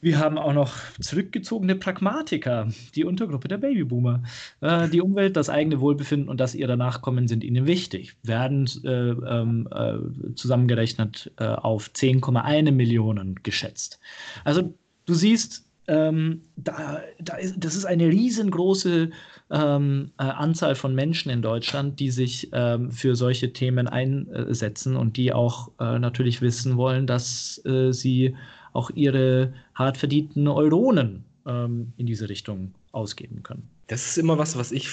[0.03, 4.23] Wir haben auch noch zurückgezogene Pragmatiker, die Untergruppe der Babyboomer.
[4.63, 8.17] Äh, die Umwelt, das eigene Wohlbefinden und das ihrer Nachkommen sind ihnen wichtig.
[8.23, 14.01] Werden äh, ähm, äh, zusammengerechnet äh, auf 10,1 Millionen geschätzt.
[14.45, 14.73] Also
[15.05, 19.11] du siehst, ähm, da, da ist, das ist eine riesengroße
[19.51, 25.19] ähm, äh, Anzahl von Menschen in Deutschland, die sich ähm, für solche Themen einsetzen und
[25.19, 28.35] die auch äh, natürlich wissen wollen, dass sie
[28.73, 33.69] auch ihre hart verdienten Euronen ähm, in diese Richtung ausgeben können.
[33.87, 34.89] Das ist immer was, was ich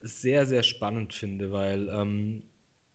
[0.00, 2.42] sehr, sehr spannend finde, weil ähm,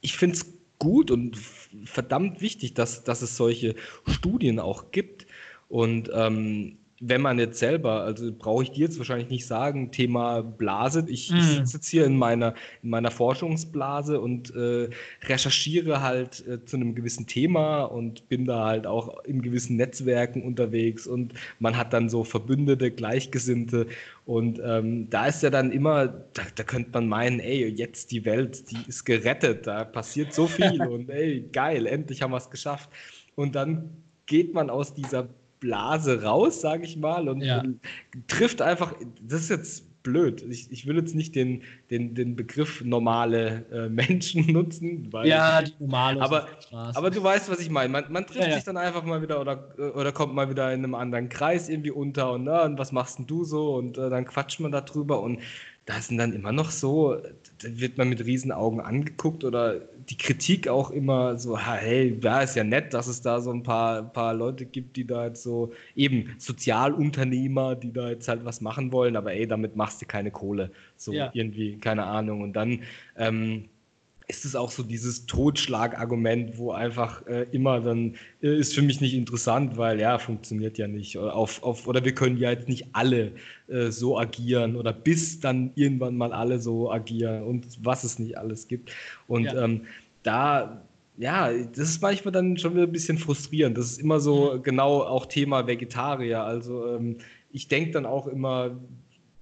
[0.02, 0.46] ich finde es
[0.80, 1.38] gut und
[1.86, 3.76] verdammt wichtig, dass, dass es solche
[4.08, 5.28] Studien auch gibt.
[5.68, 10.42] Und ähm, wenn man jetzt selber, also brauche ich dir jetzt wahrscheinlich nicht sagen, Thema
[10.42, 11.06] Blase.
[11.08, 11.36] Ich, mm.
[11.38, 11.66] ich mhm.
[11.66, 14.90] sitze hier in meiner, in meiner Forschungsblase und äh,
[15.24, 20.44] recherchiere halt äh, zu einem gewissen Thema und bin da halt auch in gewissen Netzwerken
[20.44, 23.88] unterwegs und man hat dann so Verbündete, Gleichgesinnte
[24.30, 28.26] und ähm, da ist ja dann immer, da, da könnte man meinen, ey, jetzt die
[28.26, 32.50] Welt, die ist gerettet, da passiert so viel und ey, geil, endlich haben wir es
[32.52, 32.92] geschafft.
[33.34, 33.90] Und dann
[34.28, 35.28] geht man aus dieser
[35.60, 37.64] Blase raus, sage ich mal, und ja.
[38.28, 40.42] trifft einfach, das ist jetzt blöd.
[40.50, 45.10] Ich, ich will jetzt nicht den, den, den Begriff normale äh, Menschen nutzen.
[45.24, 46.22] ja, die normale.
[46.22, 47.90] Aber, aber du weißt, was ich meine.
[47.90, 48.54] Man, man trifft ja.
[48.54, 51.92] sich dann einfach mal wieder oder, oder kommt mal wieder in einem anderen Kreis irgendwie
[51.92, 53.76] unter und, na, und was machst denn du so?
[53.76, 55.40] Und äh, dann quatscht man darüber und
[55.90, 60.68] da sind dann immer noch so, da wird man mit Riesenaugen angeguckt oder die Kritik
[60.68, 64.36] auch immer so, hey, ja, ist ja nett, dass es da so ein paar, paar
[64.36, 69.16] Leute gibt, die da jetzt so, eben Sozialunternehmer, die da jetzt halt was machen wollen,
[69.16, 70.72] aber ey, damit machst du keine Kohle.
[70.96, 71.32] So ja.
[71.34, 72.42] irgendwie, keine Ahnung.
[72.42, 72.84] Und dann,
[73.18, 73.66] ähm,
[74.30, 79.02] ist es auch so dieses Totschlagargument, wo einfach äh, immer dann äh, ist für mich
[79.02, 81.18] nicht interessant, weil ja, funktioniert ja nicht.
[81.18, 83.32] Oder, auf, auf, oder wir können ja jetzt nicht alle
[83.68, 88.38] äh, so agieren oder bis dann irgendwann mal alle so agieren und was es nicht
[88.38, 88.92] alles gibt.
[89.28, 89.64] Und ja.
[89.64, 89.82] ähm,
[90.22, 90.86] da
[91.18, 93.78] ja, das ist manchmal dann schon wieder ein bisschen frustrierend.
[93.78, 94.64] Das ist immer so mhm.
[94.64, 96.44] genau auch Thema Vegetarier.
[96.44, 97.18] Also ähm,
[97.52, 98.80] ich denke dann auch immer,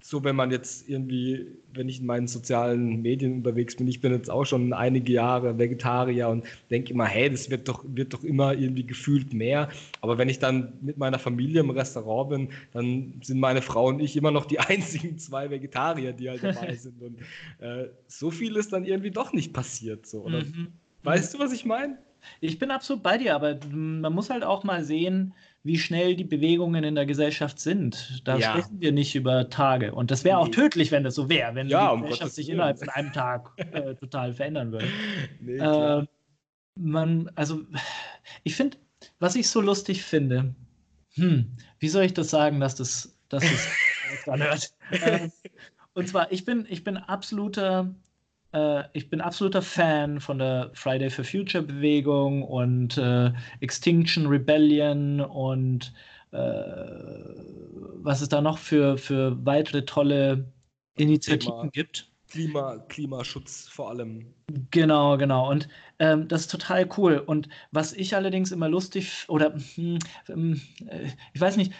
[0.09, 4.13] so, wenn man jetzt irgendwie, wenn ich in meinen sozialen Medien unterwegs bin, ich bin
[4.13, 8.23] jetzt auch schon einige Jahre Vegetarier und denke immer, hey, das wird doch, wird doch
[8.23, 9.67] immer irgendwie gefühlt mehr.
[9.99, 13.99] Aber wenn ich dann mit meiner Familie im Restaurant bin, dann sind meine Frau und
[13.99, 17.01] ich immer noch die einzigen zwei Vegetarier, die halt dabei sind.
[17.01, 17.17] Und
[17.59, 20.05] äh, so viel ist dann irgendwie doch nicht passiert.
[20.05, 20.39] So, oder?
[20.39, 20.69] Mhm.
[21.03, 21.97] Weißt du, was ich meine?
[22.39, 25.33] Ich bin absolut bei dir, aber man muss halt auch mal sehen,
[25.63, 28.21] wie schnell die Bewegungen in der Gesellschaft sind.
[28.25, 28.51] Da ja.
[28.51, 29.93] sprechen wir nicht über Tage.
[29.93, 32.49] Und das wäre auch tödlich, wenn das so wäre, wenn ja, die Gesellschaft um sich
[32.49, 34.87] innerhalb von einem Tag äh, total verändern würde.
[35.41, 36.05] Nee, äh,
[36.75, 37.61] man, also,
[38.43, 38.77] ich finde,
[39.19, 40.55] was ich so lustig finde,
[41.15, 44.73] hm, wie soll ich das sagen, dass das, dass das anhört?
[44.91, 45.29] äh,
[45.93, 47.93] und zwar, ich bin, ich bin absoluter
[48.57, 55.21] äh, ich bin absoluter Fan von der Friday for Future Bewegung und äh, Extinction Rebellion
[55.21, 55.93] und
[56.31, 56.37] äh,
[57.99, 60.51] was es da noch für, für weitere tolle
[60.95, 62.11] Initiativen Klima, gibt.
[62.29, 64.33] Klima, Klimaschutz vor allem.
[64.71, 65.49] Genau, genau.
[65.49, 67.19] Und ähm, das ist total cool.
[67.19, 71.71] Und was ich allerdings immer lustig oder hm, hm, äh, ich weiß nicht,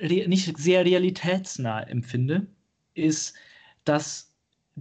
[0.00, 2.46] nicht sehr realitätsnah empfinde,
[2.94, 3.34] ist,
[3.84, 4.27] dass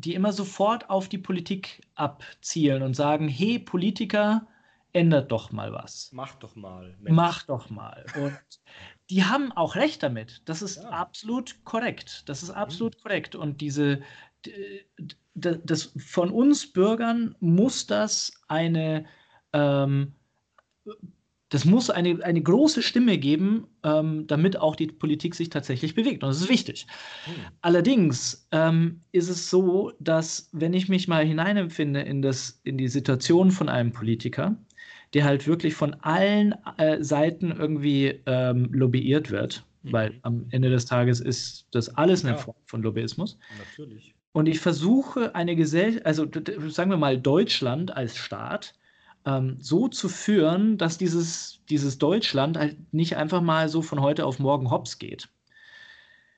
[0.02, 4.48] die immer sofort auf die Politik abzielen und sagen, hey Politiker,
[4.94, 6.10] ändert doch mal was.
[6.12, 6.96] Mach doch mal.
[7.00, 7.16] Mensch.
[7.16, 8.06] Mach doch mal.
[8.16, 8.40] Und
[9.10, 10.42] die haben auch recht damit.
[10.46, 10.90] Das ist ja.
[10.90, 12.28] absolut korrekt.
[12.30, 13.02] Das ist absolut mhm.
[13.02, 13.36] korrekt.
[13.36, 14.02] Und diese,
[15.34, 19.06] das von uns Bürgern muss das eine
[19.54, 20.14] ähm,
[21.50, 26.24] das muss eine, eine große Stimme geben, ähm, damit auch die Politik sich tatsächlich bewegt.
[26.24, 26.88] Und das ist wichtig.
[27.26, 27.32] Mhm.
[27.62, 32.90] Allerdings ähm, ist es so, dass wenn ich mich mal hineinempfinde in, das, in die
[32.90, 34.58] Situation von einem Politiker,
[35.14, 39.94] der halt wirklich von allen äh, Seiten irgendwie ähm, lobbyiert wird, mhm.
[39.94, 42.42] weil am Ende des Tages ist das alles eine ja.
[42.42, 43.38] Form von Lobbyismus.
[43.58, 44.14] Natürlich.
[44.34, 46.28] Und ich versuche eine Gesellschaft, also
[46.68, 48.74] sagen wir mal Deutschland als Staat,
[49.28, 54.26] ähm, so zu führen, dass dieses, dieses Deutschland halt nicht einfach mal so von heute
[54.26, 55.28] auf morgen hops geht,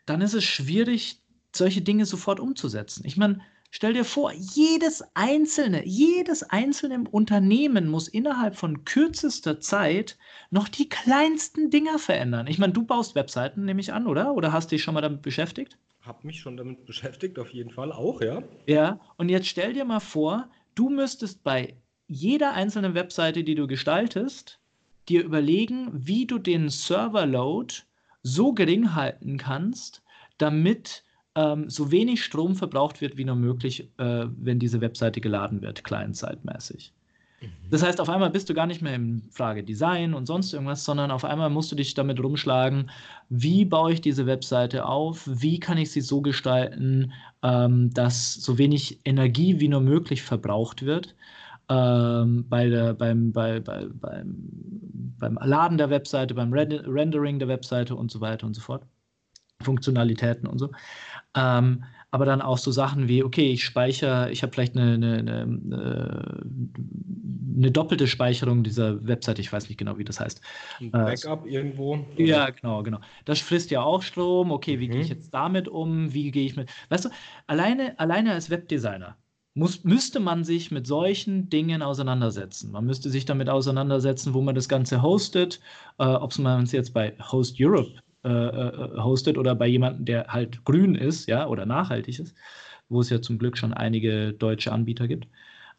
[0.08, 1.22] dann ist es schwierig,
[1.56, 3.04] solche Dinge sofort umzusetzen.
[3.06, 10.18] Ich meine, Stell dir vor, jedes einzelne, jedes einzelne Unternehmen muss innerhalb von kürzester Zeit
[10.50, 12.48] noch die kleinsten Dinger verändern.
[12.48, 14.34] Ich meine, du baust Webseiten, nehme ich an, oder?
[14.34, 15.78] Oder hast dich schon mal damit beschäftigt?
[16.02, 18.42] Hab mich schon damit beschäftigt, auf jeden Fall auch, ja.
[18.66, 21.76] Ja, und jetzt stell dir mal vor, du müsstest bei
[22.10, 24.60] jeder einzelnen Webseite, die du gestaltest,
[25.07, 27.74] dir überlegen, wie du den Serverload
[28.24, 30.01] so gering halten kannst,
[30.39, 31.03] damit
[31.36, 35.84] ähm, so wenig Strom verbraucht wird wie nur möglich, äh, wenn diese Webseite geladen wird,
[35.84, 36.91] client-side-mäßig.
[37.41, 37.47] Mhm.
[37.70, 40.84] Das heißt, auf einmal bist du gar nicht mehr im Frage Design und sonst irgendwas,
[40.84, 42.89] sondern auf einmal musst du dich damit rumschlagen,
[43.30, 48.57] wie baue ich diese Webseite auf, wie kann ich sie so gestalten, ähm, dass so
[48.57, 51.16] wenig Energie wie nur möglich verbraucht wird.
[51.70, 54.36] Ähm, bei der, beim, bei, bei, beim,
[55.20, 58.84] beim Laden der Webseite, beim Rendering der Webseite und so weiter und so fort.
[59.62, 60.72] Funktionalitäten und so.
[61.36, 65.18] Ähm, aber dann auch so Sachen wie, okay, ich speichere, ich habe vielleicht eine, eine,
[65.20, 66.44] eine,
[67.56, 70.42] eine, doppelte Speicherung dieser Webseite, ich weiß nicht genau, wie das heißt.
[70.80, 71.94] Ein äh, Backup äh, irgendwo?
[71.94, 72.06] Oder?
[72.18, 73.00] Ja, genau, genau.
[73.26, 74.52] Das frisst ja auch Strom.
[74.52, 74.94] Okay, wie mhm.
[74.94, 76.12] gehe ich jetzt damit um?
[76.14, 76.72] Wie gehe ich mit.
[76.90, 77.10] Weißt du,
[77.46, 79.16] alleine, alleine als Webdesigner
[79.60, 82.72] muss, müsste man sich mit solchen Dingen auseinandersetzen.
[82.72, 85.60] Man müsste sich damit auseinandersetzen, wo man das Ganze hostet,
[85.99, 90.28] äh, ob man es jetzt bei Host Europe äh, äh, hostet oder bei jemandem, der
[90.28, 92.36] halt grün ist, ja, oder nachhaltig ist,
[92.88, 95.28] wo es ja zum Glück schon einige deutsche Anbieter gibt.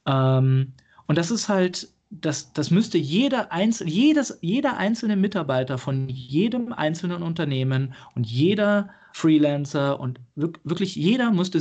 [0.07, 0.73] Ähm,
[1.07, 6.73] und das ist halt, das, das müsste jeder, Einzel jedes, jeder einzelne Mitarbeiter von jedem
[6.73, 11.59] einzelnen Unternehmen und jeder Freelancer und wirklich jeder müsste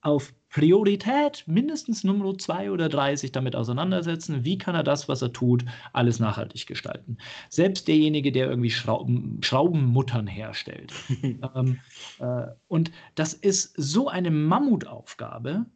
[0.00, 4.44] auf Priorität mindestens Nummer zwei oder drei sich damit auseinandersetzen.
[4.44, 7.18] Wie kann er das, was er tut, alles nachhaltig gestalten?
[7.50, 10.92] Selbst derjenige, der irgendwie Schrauben, Schraubenmuttern herstellt.
[11.22, 11.78] ähm,
[12.20, 15.66] äh, und das ist so eine Mammutaufgabe,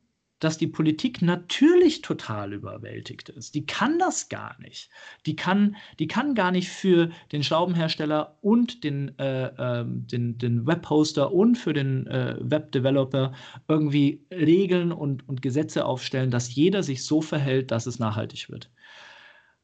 [0.42, 3.54] dass die Politik natürlich total überwältigt ist.
[3.54, 4.90] Die kann das gar nicht.
[5.24, 10.66] Die kann, die kann gar nicht für den Schraubenhersteller und den, äh, äh, den, den
[10.66, 13.32] Webhoster und für den äh, Webdeveloper
[13.68, 18.68] irgendwie Regeln und, und Gesetze aufstellen, dass jeder sich so verhält, dass es nachhaltig wird.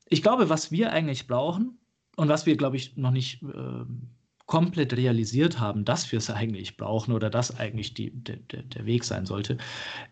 [0.06, 1.78] Ich glaube, was wir eigentlich brauchen
[2.16, 4.10] und was wir, glaube ich, noch nicht ähm,
[4.48, 9.04] komplett realisiert haben, dass wir es eigentlich brauchen oder dass eigentlich die, der, der Weg
[9.04, 9.58] sein sollte,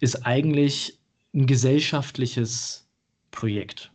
[0.00, 1.00] ist eigentlich
[1.34, 2.86] ein gesellschaftliches
[3.30, 3.90] Projekt.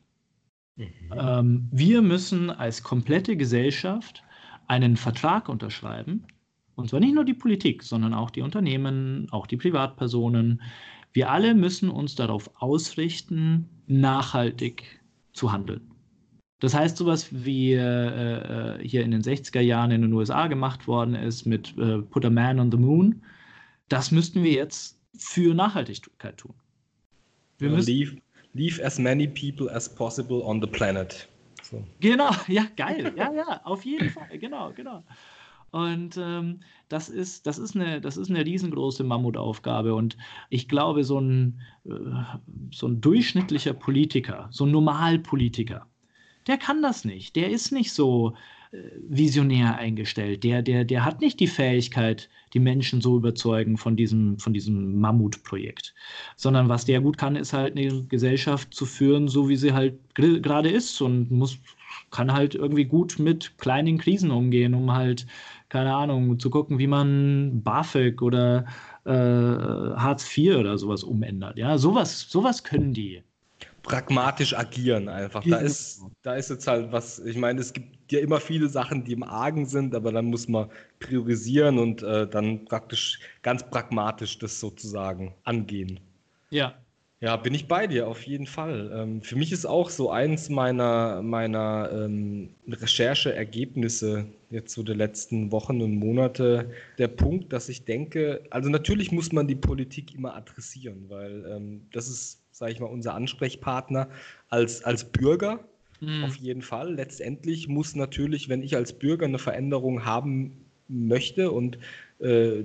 [0.75, 0.87] Mhm.
[1.15, 4.23] Ähm, wir müssen als komplette Gesellschaft
[4.67, 6.25] einen Vertrag unterschreiben,
[6.75, 10.61] und zwar nicht nur die Politik, sondern auch die Unternehmen, auch die Privatpersonen.
[11.13, 15.01] Wir alle müssen uns darauf ausrichten, nachhaltig
[15.33, 15.90] zu handeln.
[16.61, 20.87] Das heißt, sowas wie äh, äh hier in den 60er Jahren in den USA gemacht
[20.87, 23.21] worden ist mit äh, Put a Man on the Moon,
[23.89, 26.53] das müssten wir jetzt für Nachhaltigkeit tun.
[27.57, 28.17] Wir müssen, leave,
[28.53, 31.27] leave as many people as possible on the planet.
[31.63, 31.83] So.
[31.99, 33.11] Genau, ja, geil.
[33.17, 34.37] Ja, ja, auf jeden Fall.
[34.37, 35.03] Genau, genau.
[35.71, 36.59] Und ähm,
[36.89, 39.95] das, ist, das, ist eine, das ist eine riesengroße Mammutaufgabe.
[39.95, 40.17] Und
[40.49, 41.91] ich glaube, so ein, äh,
[42.71, 45.87] so ein durchschnittlicher Politiker, so ein Normalpolitiker,
[46.47, 47.35] der kann das nicht.
[47.35, 48.33] Der ist nicht so
[48.71, 48.77] äh,
[49.07, 50.43] visionär eingestellt.
[50.43, 54.99] Der, der, der hat nicht die Fähigkeit, die Menschen so überzeugen von diesem, von diesem
[54.99, 55.93] Mammutprojekt.
[56.35, 59.99] Sondern was der gut kann, ist halt eine Gesellschaft zu führen, so wie sie halt
[60.15, 61.59] gerade ist und muss,
[62.11, 65.27] kann halt irgendwie gut mit kleinen Krisen umgehen, um halt,
[65.69, 68.65] keine Ahnung, zu gucken, wie man BAföG oder
[69.05, 71.57] äh, Hartz IV oder sowas umändert.
[71.57, 73.23] Ja, sowas, sowas können die
[73.83, 75.43] pragmatisch agieren einfach.
[75.47, 79.03] Da ist, da ist jetzt halt was, ich meine, es gibt ja immer viele Sachen,
[79.03, 80.69] die im Argen sind, aber dann muss man
[80.99, 85.99] priorisieren und äh, dann praktisch ganz pragmatisch das sozusagen angehen.
[86.49, 86.75] Ja.
[87.23, 88.91] Ja, bin ich bei dir, auf jeden Fall.
[88.95, 95.51] Ähm, für mich ist auch so eins meiner, meiner ähm, Rechercheergebnisse jetzt so der letzten
[95.51, 100.35] Wochen und Monate der Punkt, dass ich denke, also natürlich muss man die Politik immer
[100.35, 104.07] adressieren, weil ähm, das ist sage ich mal, unser Ansprechpartner
[104.49, 105.59] als, als Bürger.
[105.99, 106.23] Mhm.
[106.23, 106.93] Auf jeden Fall.
[106.93, 111.79] Letztendlich muss natürlich, wenn ich als Bürger eine Veränderung haben möchte und
[112.19, 112.63] äh,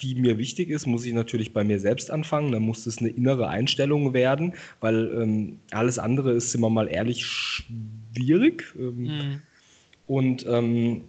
[0.00, 2.52] die mir wichtig ist, muss ich natürlich bei mir selbst anfangen.
[2.52, 6.86] Dann muss es eine innere Einstellung werden, weil ähm, alles andere ist, sind wir mal
[6.86, 8.72] ehrlich, schwierig.
[8.78, 9.42] Ähm, mhm.
[10.06, 11.02] Und ähm,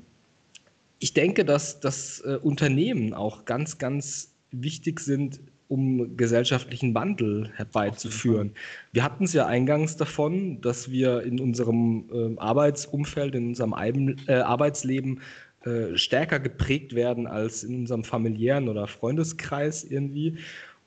[0.97, 5.39] ich denke, dass, dass äh, Unternehmen auch ganz, ganz wichtig sind
[5.71, 8.51] um gesellschaftlichen Wandel herbeizuführen.
[8.91, 14.17] Wir hatten es ja eingangs davon, dass wir in unserem äh, Arbeitsumfeld, in unserem Eiben,
[14.27, 15.21] äh, Arbeitsleben
[15.63, 20.37] äh, stärker geprägt werden als in unserem familiären oder Freundeskreis irgendwie.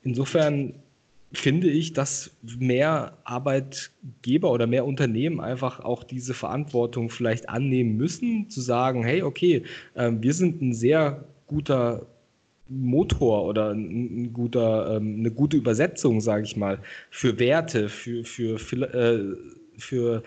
[0.02, 0.74] insofern
[1.32, 8.50] finde ich, dass mehr Arbeitgeber oder mehr Unternehmen einfach auch diese Verantwortung vielleicht annehmen müssen,
[8.50, 9.62] zu sagen, hey, okay,
[9.94, 12.06] äh, wir sind ein sehr guter
[12.68, 16.78] Motor oder ein, guter, ähm, eine gute Übersetzung, sage ich mal,
[17.10, 19.36] für Werte, für, für, für, äh,
[19.78, 20.22] für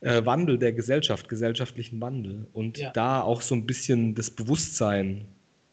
[0.00, 2.46] äh, Wandel der Gesellschaft, gesellschaftlichen Wandel.
[2.52, 2.90] Und ja.
[2.90, 5.24] da auch so ein bisschen das Bewusstsein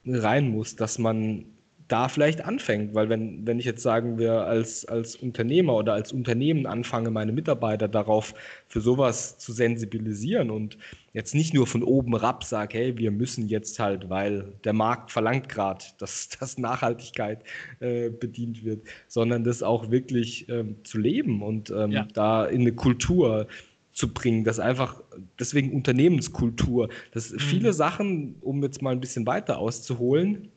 [0.05, 1.45] rein muss, dass man
[1.91, 6.13] da vielleicht anfängt, weil wenn, wenn ich jetzt sagen wir als, als Unternehmer oder als
[6.13, 8.33] Unternehmen anfange, meine Mitarbeiter darauf
[8.67, 10.77] für sowas zu sensibilisieren und
[11.11, 15.11] jetzt nicht nur von oben herab sage, hey, wir müssen jetzt halt, weil der Markt
[15.11, 17.43] verlangt gerade, dass, dass Nachhaltigkeit
[17.81, 22.07] äh, bedient wird, sondern das auch wirklich ähm, zu leben und ähm, ja.
[22.13, 23.47] da in eine Kultur
[23.91, 25.01] zu bringen, das einfach,
[25.37, 27.39] deswegen Unternehmenskultur, dass mhm.
[27.39, 30.49] viele Sachen, um jetzt mal ein bisschen weiter auszuholen,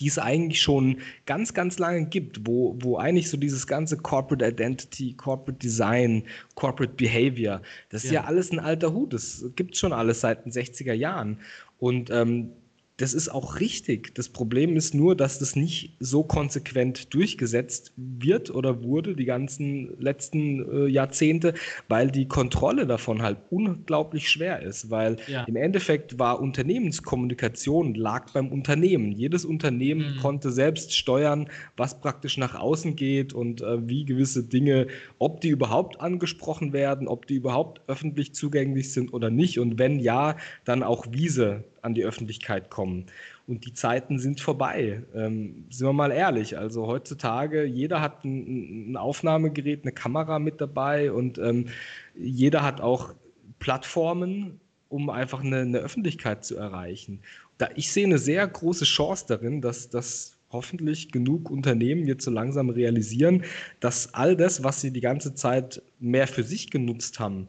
[0.00, 4.46] die es eigentlich schon ganz, ganz lange gibt, wo, wo eigentlich so dieses ganze Corporate
[4.46, 6.24] Identity, Corporate Design,
[6.54, 9.12] Corporate Behavior, das ist ja, ja alles ein alter Hut.
[9.12, 11.38] Das gibt es schon alles seit den 60er Jahren.
[11.78, 12.52] Und ähm,
[12.98, 14.14] das ist auch richtig.
[14.14, 20.00] Das Problem ist nur, dass das nicht so konsequent durchgesetzt wird oder wurde die ganzen
[20.00, 21.52] letzten äh, Jahrzehnte,
[21.88, 24.90] weil die Kontrolle davon halt unglaublich schwer ist.
[24.90, 25.44] Weil ja.
[25.44, 29.12] im Endeffekt war Unternehmenskommunikation lag beim Unternehmen.
[29.12, 30.20] Jedes Unternehmen mhm.
[30.20, 34.86] konnte selbst steuern, was praktisch nach außen geht und äh, wie gewisse Dinge,
[35.18, 39.58] ob die überhaupt angesprochen werden, ob die überhaupt öffentlich zugänglich sind oder nicht.
[39.58, 43.06] Und wenn ja, dann auch wie sie an die Öffentlichkeit kommen.
[43.46, 45.02] Und die Zeiten sind vorbei.
[45.14, 46.58] Ähm, sind wir mal ehrlich.
[46.58, 51.68] Also heutzutage, jeder hat ein, ein Aufnahmegerät, eine Kamera mit dabei und ähm,
[52.16, 53.14] jeder hat auch
[53.60, 57.20] Plattformen, um einfach eine, eine, Öffentlichkeit zu erreichen.
[57.58, 62.30] Da, ich sehe eine sehr große Chance darin, dass, dass hoffentlich genug Unternehmen jetzt so
[62.30, 63.44] langsam realisieren,
[63.80, 67.48] dass all das, was sie die ganze Zeit mehr für sich genutzt haben,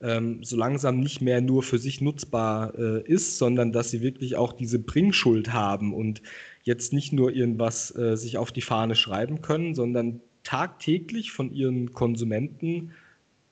[0.00, 4.36] ähm, so langsam nicht mehr nur für sich nutzbar äh, ist, sondern dass sie wirklich
[4.36, 6.22] auch diese Bringschuld haben und
[6.62, 11.92] jetzt nicht nur irgendwas äh, sich auf die Fahne schreiben können, sondern tagtäglich von ihren
[11.92, 12.92] Konsumenten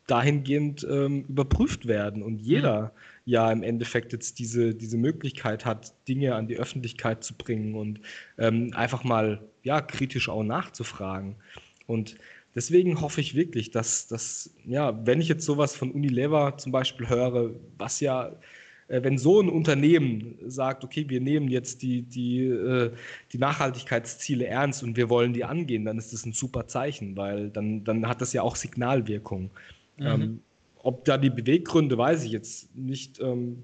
[0.07, 2.91] dahingehend ähm, überprüft werden und jeder mhm.
[3.25, 8.01] ja im Endeffekt jetzt diese, diese Möglichkeit hat, Dinge an die Öffentlichkeit zu bringen und
[8.39, 11.35] ähm, einfach mal ja kritisch auch nachzufragen.
[11.89, 12.17] Und
[12.57, 17.09] deswegen hoffe ich wirklich, dass, dass, ja, wenn ich jetzt sowas von Unilever zum Beispiel
[17.09, 18.33] höre, was ja,
[18.89, 22.91] äh, wenn so ein Unternehmen sagt, okay, wir nehmen jetzt die, die, äh,
[23.33, 27.51] die Nachhaltigkeitsziele ernst und wir wollen die angehen, dann ist das ein super Zeichen, weil
[27.51, 29.51] dann, dann hat das ja auch Signalwirkung.
[29.99, 30.07] Mhm.
[30.07, 30.41] Ähm,
[30.79, 33.21] ob da die Beweggründe, weiß ich jetzt nicht.
[33.21, 33.63] Ähm,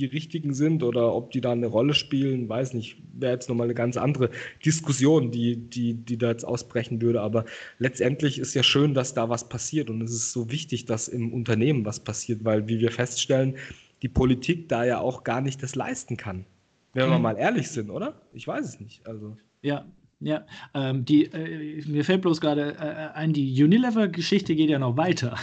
[0.00, 3.66] die richtigen sind oder ob die da eine Rolle spielen, weiß nicht, wäre jetzt nochmal
[3.66, 4.30] eine ganz andere
[4.64, 7.20] Diskussion, die, die, die da jetzt ausbrechen würde.
[7.20, 7.44] Aber
[7.78, 11.32] letztendlich ist ja schön, dass da was passiert und es ist so wichtig, dass im
[11.32, 13.56] Unternehmen was passiert, weil, wie wir feststellen,
[14.02, 16.46] die Politik da ja auch gar nicht das leisten kann.
[16.94, 17.22] Wenn wir mhm.
[17.22, 18.20] mal ehrlich sind, oder?
[18.32, 19.06] Ich weiß es nicht.
[19.06, 19.36] Also.
[19.62, 19.84] Ja,
[20.20, 20.44] ja,
[20.74, 25.36] ähm, die, äh, mir fällt bloß gerade äh, ein, die Unilever-Geschichte geht ja noch weiter.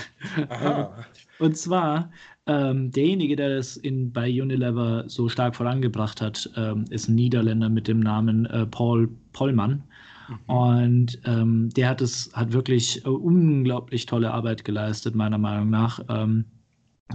[1.40, 2.12] Und zwar
[2.46, 7.70] ähm, derjenige, der das in, bei Unilever so stark vorangebracht hat, ähm, ist ein Niederländer
[7.70, 9.84] mit dem Namen äh, Paul Pollmann.
[10.30, 10.56] Mhm.
[10.56, 16.00] Und ähm, der hat es hat wirklich äh, unglaublich tolle Arbeit geleistet, meiner Meinung nach.
[16.10, 16.46] Ähm,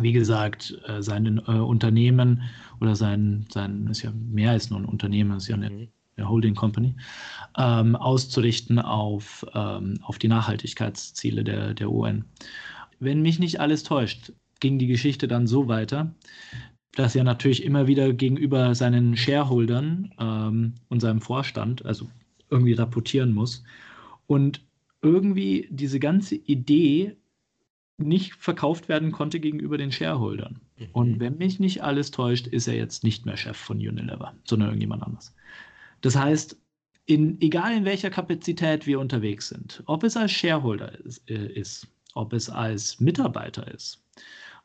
[0.01, 2.43] wie gesagt, äh, sein äh, Unternehmen
[2.81, 5.89] oder sein, sein, ist ja mehr als nur ein Unternehmen, ist ja eine,
[6.23, 6.95] eine Holding Company,
[7.59, 12.25] ähm, auszurichten auf, ähm, auf die Nachhaltigkeitsziele der, der UN.
[13.01, 16.14] Wenn mich nicht alles täuscht, ging die Geschichte dann so weiter,
[16.95, 22.09] dass er natürlich immer wieder gegenüber seinen Shareholdern ähm, und seinem Vorstand, also
[22.51, 23.64] irgendwie rapportieren muss.
[24.27, 24.62] Und
[25.01, 27.16] irgendwie diese ganze Idee
[27.99, 30.61] nicht verkauft werden konnte gegenüber den Shareholdern.
[30.79, 30.87] Mhm.
[30.93, 34.68] Und wenn mich nicht alles täuscht, ist er jetzt nicht mehr Chef von Unilever, sondern
[34.68, 35.35] irgendjemand anders.
[36.03, 36.57] Das heißt,
[37.07, 41.88] in, egal in welcher Kapazität wir unterwegs sind, ob es als Shareholder ist, äh, ist
[42.14, 44.05] ob es als Mitarbeiter ist,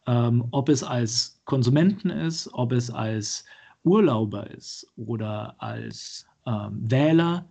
[0.05, 3.45] ähm, ob es als Konsumenten ist, ob es als
[3.83, 7.47] Urlauber ist oder als ähm, Wähler,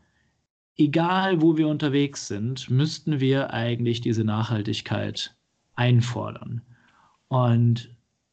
[0.77, 5.35] egal wo wir unterwegs sind, müssten wir eigentlich diese Nachhaltigkeit
[5.75, 6.63] einfordern.
[7.29, 7.91] Und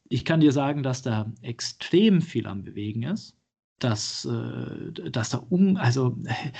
[0.08, 3.36] ich kann dir sagen, dass da extrem viel am Bewegen ist.
[3.80, 6.16] Dass, äh, dass da um, also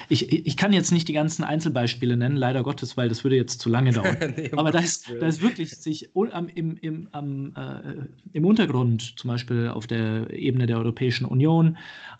[0.09, 3.61] ich, ich kann jetzt nicht die ganzen Einzelbeispiele nennen, leider Gottes, weil das würde jetzt
[3.61, 4.17] zu lange dauern.
[4.37, 9.29] nee, Aber da ist, da ist wirklich sich im, im, am, äh, im Untergrund, zum
[9.29, 11.79] Beispiel auf der Ebene der Europäischen Union,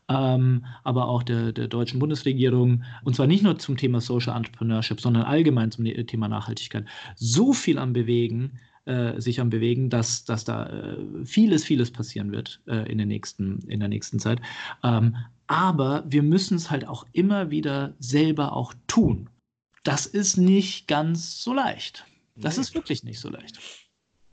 [0.09, 5.01] ähm, aber auch der, der deutschen Bundesregierung, und zwar nicht nur zum Thema Social Entrepreneurship,
[5.01, 6.85] sondern allgemein zum Thema Nachhaltigkeit,
[7.17, 12.33] so viel am Bewegen, äh, sich am Bewegen, dass, dass da äh, vieles, vieles passieren
[12.33, 14.41] wird äh, in, den nächsten, in der nächsten Zeit.
[14.83, 15.17] Ähm,
[15.47, 19.29] aber wir müssen es halt auch immer wieder selber auch tun.
[19.83, 22.07] Das ist nicht ganz so leicht.
[22.37, 22.63] Das nee.
[22.63, 23.59] ist wirklich nicht so leicht.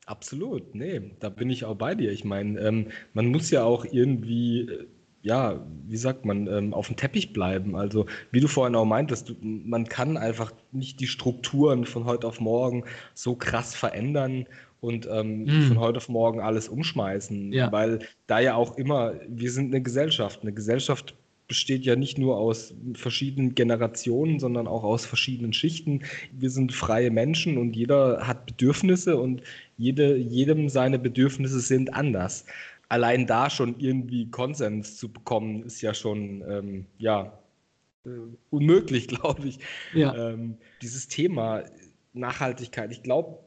[0.06, 2.12] Absolut, nee, da bin ich auch bei dir.
[2.12, 4.88] Ich meine, ähm, man muss ja auch irgendwie äh,
[5.24, 7.76] ja, wie sagt man, ähm, auf dem Teppich bleiben.
[7.76, 12.28] Also, wie du vorhin auch meintest, du, man kann einfach nicht die Strukturen von heute
[12.28, 14.46] auf morgen so krass verändern
[14.80, 15.68] und ähm, mm.
[15.68, 17.72] von heute auf morgen alles umschmeißen, ja.
[17.72, 20.42] weil da ja auch immer, wir sind eine Gesellschaft.
[20.42, 21.16] Eine Gesellschaft
[21.48, 26.02] besteht ja nicht nur aus verschiedenen Generationen, sondern auch aus verschiedenen Schichten.
[26.32, 29.44] Wir sind freie Menschen und jeder hat Bedürfnisse und
[29.78, 32.46] jede, jedem seine Bedürfnisse sind anders
[32.92, 37.40] allein da schon irgendwie Konsens zu bekommen, ist ja schon, ähm, ja,
[38.06, 38.10] äh,
[38.50, 39.60] unmöglich, glaube ich.
[39.94, 40.14] Ja.
[40.32, 41.64] Ähm, dieses Thema
[42.12, 43.40] Nachhaltigkeit, ich glaube,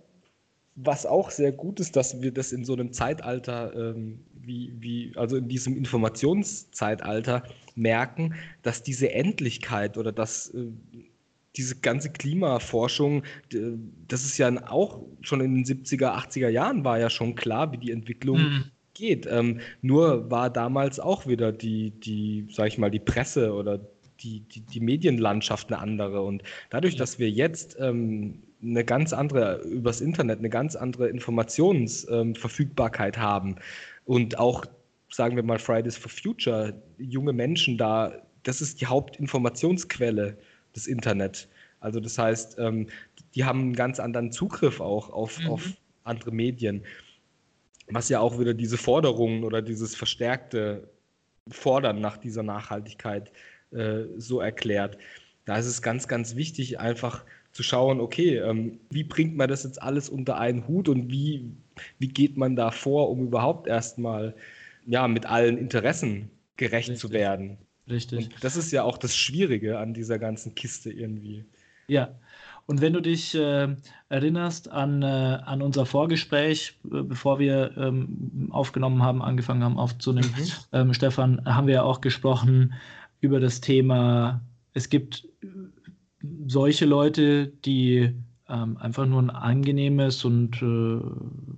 [0.76, 5.12] was auch sehr gut ist, dass wir das in so einem Zeitalter ähm, wie, wie,
[5.14, 10.68] also in diesem Informationszeitalter merken, dass diese Endlichkeit oder dass äh,
[11.56, 13.22] diese ganze Klimaforschung,
[14.08, 17.78] das ist ja auch schon in den 70er, 80er Jahren war ja schon klar, wie
[17.78, 18.64] die Entwicklung mhm
[18.94, 19.26] geht.
[19.26, 23.80] Ähm, nur war damals auch wieder die, die, sag ich mal, die Presse oder
[24.20, 26.22] die, die, die Medienlandschaft eine andere.
[26.22, 33.16] Und dadurch, dass wir jetzt ähm, eine ganz andere, übers Internet, eine ganz andere Informationsverfügbarkeit
[33.16, 33.56] ähm, haben
[34.04, 34.64] und auch,
[35.10, 40.36] sagen wir mal, Fridays for Future, junge Menschen da, das ist die Hauptinformationsquelle
[40.74, 41.48] des Internet.
[41.80, 42.86] Also das heißt, ähm,
[43.34, 45.50] die haben einen ganz anderen Zugriff auch auf, mhm.
[45.50, 45.72] auf
[46.04, 46.82] andere Medien
[47.88, 50.88] was ja auch wieder diese Forderungen oder dieses verstärkte
[51.48, 53.30] Fordern nach dieser Nachhaltigkeit
[53.70, 54.98] äh, so erklärt.
[55.44, 59.64] Da ist es ganz, ganz wichtig, einfach zu schauen, okay, ähm, wie bringt man das
[59.64, 61.52] jetzt alles unter einen Hut und wie,
[61.98, 64.34] wie geht man da vor, um überhaupt erstmal
[64.86, 67.00] ja, mit allen Interessen gerecht Richtig.
[67.00, 67.58] zu werden.
[67.88, 68.26] Richtig.
[68.26, 71.44] Und das ist ja auch das Schwierige an dieser ganzen Kiste irgendwie.
[71.86, 72.14] Ja,
[72.66, 73.74] und wenn du dich äh,
[74.08, 80.32] erinnerst an, äh, an unser Vorgespräch, äh, bevor wir ähm, aufgenommen haben, angefangen haben aufzunehmen,
[80.36, 80.44] mhm.
[80.72, 82.74] ähm, Stefan, haben wir ja auch gesprochen
[83.20, 84.40] über das Thema,
[84.72, 85.28] es gibt
[86.46, 88.14] solche Leute, die
[88.48, 91.00] ähm, einfach nur ein angenehmes und äh,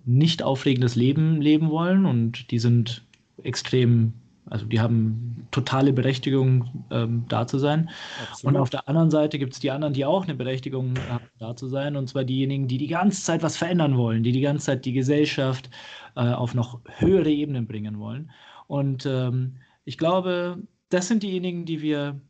[0.05, 3.05] nicht aufregendes Leben leben wollen und die sind
[3.43, 4.13] extrem
[4.47, 7.91] also die haben totale Berechtigung, ähm, da zu sein.
[8.31, 8.55] Absolut.
[8.55, 11.57] Und auf der anderen Seite gibt es die anderen, die auch eine Berechtigung haben, da
[11.57, 11.97] zu sein.
[11.97, 14.93] Und zwar diejenigen, die die ganze Zeit was verändern wollen, die die ganze Zeit die
[14.93, 15.71] Gesellschaft
[16.17, 18.31] äh, auf noch höhere Ebenen bringen wollen.
[18.67, 22.21] Und ähm, ich glaube, das sind diejenigen, die wir,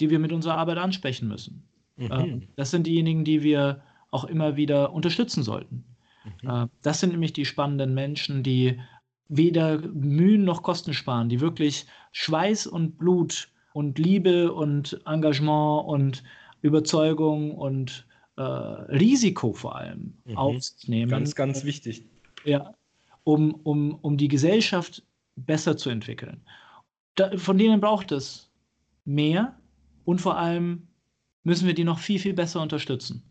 [0.00, 1.64] die wir mit unserer Arbeit ansprechen müssen.
[1.96, 2.08] Mhm.
[2.12, 5.84] Ähm, das sind diejenigen, die wir auch immer wieder unterstützen sollten.
[6.42, 6.48] Mhm.
[6.48, 8.78] Äh, das sind nämlich die spannenden Menschen, die
[9.28, 16.22] weder Mühen noch Kosten sparen, die wirklich Schweiß und Blut und Liebe und Engagement und
[16.60, 18.06] Überzeugung und
[18.36, 20.36] äh, Risiko vor allem mhm.
[20.36, 21.10] aufnehmen.
[21.10, 22.04] Ganz, ganz wichtig.
[22.44, 22.74] Ja,
[23.24, 25.02] um, um, um die Gesellschaft
[25.36, 26.40] besser zu entwickeln.
[27.14, 28.50] Da, von denen braucht es
[29.04, 29.54] mehr
[30.04, 30.88] und vor allem
[31.44, 33.22] müssen wir die noch viel, viel besser unterstützen.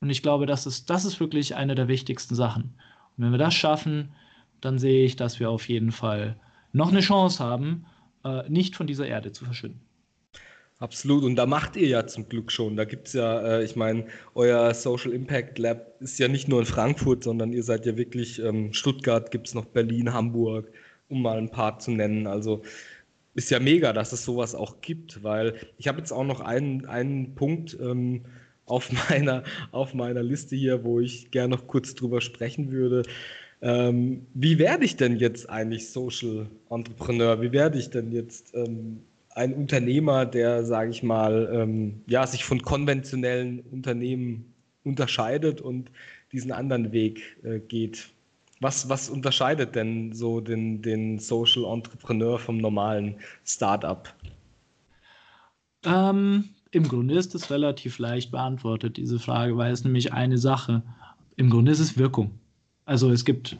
[0.00, 2.74] Und ich glaube, das ist, das ist wirklich eine der wichtigsten Sachen.
[3.16, 4.12] Und wenn wir das schaffen,
[4.60, 6.38] dann sehe ich, dass wir auf jeden Fall
[6.72, 7.86] noch eine Chance haben,
[8.26, 9.80] äh, nicht von dieser Erde zu verschwinden.
[10.78, 12.76] Absolut, und da macht ihr ja zum Glück schon.
[12.76, 16.60] Da gibt es ja, äh, ich meine, euer Social Impact Lab ist ja nicht nur
[16.60, 20.70] in Frankfurt, sondern ihr seid ja wirklich, ähm, Stuttgart gibt es noch Berlin, Hamburg,
[21.08, 22.26] um mal ein paar zu nennen.
[22.26, 22.62] Also
[23.34, 26.84] ist ja mega, dass es sowas auch gibt, weil ich habe jetzt auch noch einen,
[26.86, 28.26] einen Punkt ähm,
[28.66, 33.02] auf, meiner, auf meiner Liste hier, wo ich gerne noch kurz drüber sprechen würde.
[33.62, 37.40] Ähm, wie werde ich denn jetzt eigentlich Social Entrepreneur?
[37.40, 42.44] Wie werde ich denn jetzt ähm, ein Unternehmer, der, sage ich mal, ähm, ja, sich
[42.44, 44.54] von konventionellen Unternehmen
[44.84, 45.90] unterscheidet und
[46.32, 48.10] diesen anderen Weg äh, geht?
[48.60, 54.12] Was, was unterscheidet denn so den, den Social Entrepreneur vom normalen Startup?
[55.84, 60.82] Ähm, Im Grunde ist es relativ leicht beantwortet, diese Frage, weil es nämlich eine Sache.
[61.36, 62.38] Im Grunde ist es Wirkung.
[62.86, 63.56] Also es gibt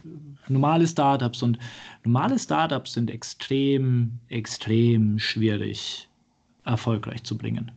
[0.49, 1.59] normale Startups und
[2.05, 6.09] normale Startups sind extrem, extrem schwierig
[6.65, 7.71] erfolgreich zu bringen.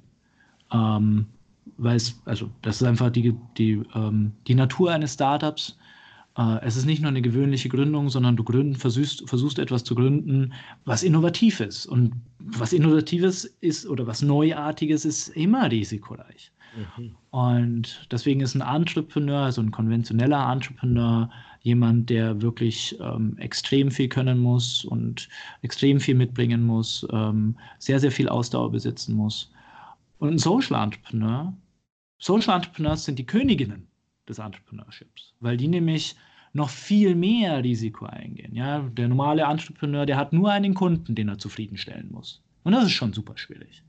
[0.72, 1.26] Ähm,
[1.78, 5.78] weil es, also das ist einfach die, die, ähm, die Natur eines Startups.
[6.38, 9.95] Äh, es ist nicht nur eine gewöhnliche Gründung, sondern du gründen, versuchst, versuchst etwas zu
[9.95, 10.54] gründen,
[10.86, 11.88] was innovativ ist.
[11.88, 16.52] Und was Innovatives ist oder was Neuartiges ist immer risikoreich.
[16.76, 17.15] Mhm.
[17.32, 21.30] Und deswegen ist ein Entrepreneur, also ein konventioneller Entrepreneur,
[21.61, 25.28] jemand, der wirklich ähm, extrem viel können muss und
[25.61, 29.51] extrem viel mitbringen muss, ähm, sehr, sehr viel Ausdauer besitzen muss.
[30.20, 31.53] Und ein Social Entrepreneur,
[32.17, 33.88] Social Entrepreneurs sind die Königinnen
[34.28, 36.15] des Entrepreneurships, weil die nämlich
[36.53, 38.55] noch viel mehr Risiko eingehen.
[38.55, 42.41] Ja, der normale Entrepreneur, der hat nur einen Kunden, den er zufriedenstellen muss.
[42.63, 43.84] Und das ist schon super schwierig.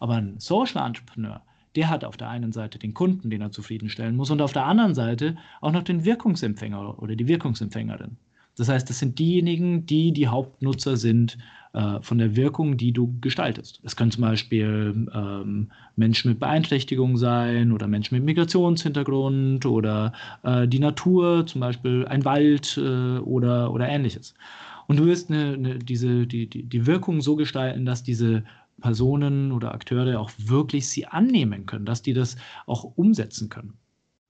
[0.00, 1.42] Aber ein Social Entrepreneur,
[1.76, 4.66] der hat auf der einen Seite den Kunden, den er zufriedenstellen muss, und auf der
[4.66, 8.16] anderen Seite auch noch den Wirkungsempfänger oder die Wirkungsempfängerin.
[8.56, 11.38] Das heißt, das sind diejenigen, die die Hauptnutzer sind
[11.74, 13.80] äh, von der Wirkung, die du gestaltest.
[13.84, 20.12] Es können zum Beispiel ähm, Menschen mit Beeinträchtigung sein oder Menschen mit Migrationshintergrund oder
[20.42, 24.34] äh, die Natur, zum Beispiel ein Wald äh, oder, oder ähnliches.
[24.88, 28.42] Und du wirst eine, eine, diese, die, die, die Wirkung so gestalten, dass diese
[28.80, 33.74] Personen oder Akteure auch wirklich sie annehmen können, dass die das auch umsetzen können.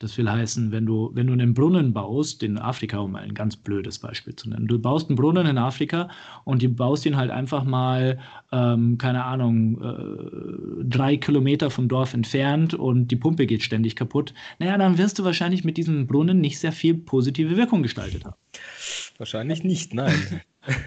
[0.01, 3.57] Das will heißen, wenn du, wenn du einen Brunnen baust, in Afrika, um ein ganz
[3.57, 6.09] blödes Beispiel zu nennen, du baust einen Brunnen in Afrika
[6.45, 8.21] und du baust ihn halt einfach mal,
[8.53, 14.35] ähm, keine Ahnung, äh, drei Kilometer vom Dorf entfernt und die Pumpe geht ständig kaputt,
[14.61, 18.37] naja, dann wirst du wahrscheinlich mit diesem Brunnen nicht sehr viel positive Wirkung gestaltet haben.
[19.17, 20.43] Wahrscheinlich nicht, nein.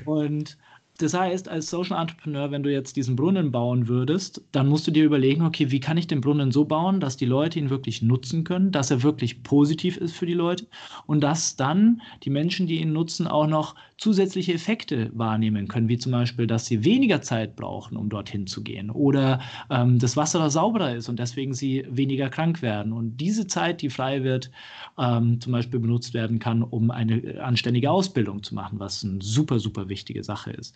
[0.05, 0.57] und
[1.01, 4.91] das heißt, als Social Entrepreneur, wenn du jetzt diesen Brunnen bauen würdest, dann musst du
[4.91, 8.01] dir überlegen, okay, wie kann ich den Brunnen so bauen, dass die Leute ihn wirklich
[8.01, 10.67] nutzen können, dass er wirklich positiv ist für die Leute
[11.07, 15.99] und dass dann die Menschen, die ihn nutzen, auch noch zusätzliche Effekte wahrnehmen können, wie
[15.99, 20.39] zum Beispiel, dass sie weniger Zeit brauchen, um dorthin zu gehen oder ähm, das Wasser
[20.39, 22.93] da sauberer ist und deswegen sie weniger krank werden.
[22.93, 24.49] Und diese Zeit, die frei wird,
[24.97, 29.59] ähm, zum Beispiel benutzt werden kann, um eine anständige Ausbildung zu machen, was eine super,
[29.59, 30.73] super wichtige Sache ist.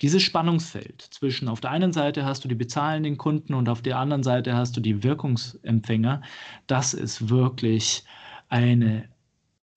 [0.00, 3.98] Dieses Spannungsfeld zwischen auf der einen Seite hast du die bezahlenden Kunden und auf der
[3.98, 6.22] anderen Seite hast du die Wirkungsempfänger,
[6.68, 8.04] das ist wirklich
[8.48, 9.11] eine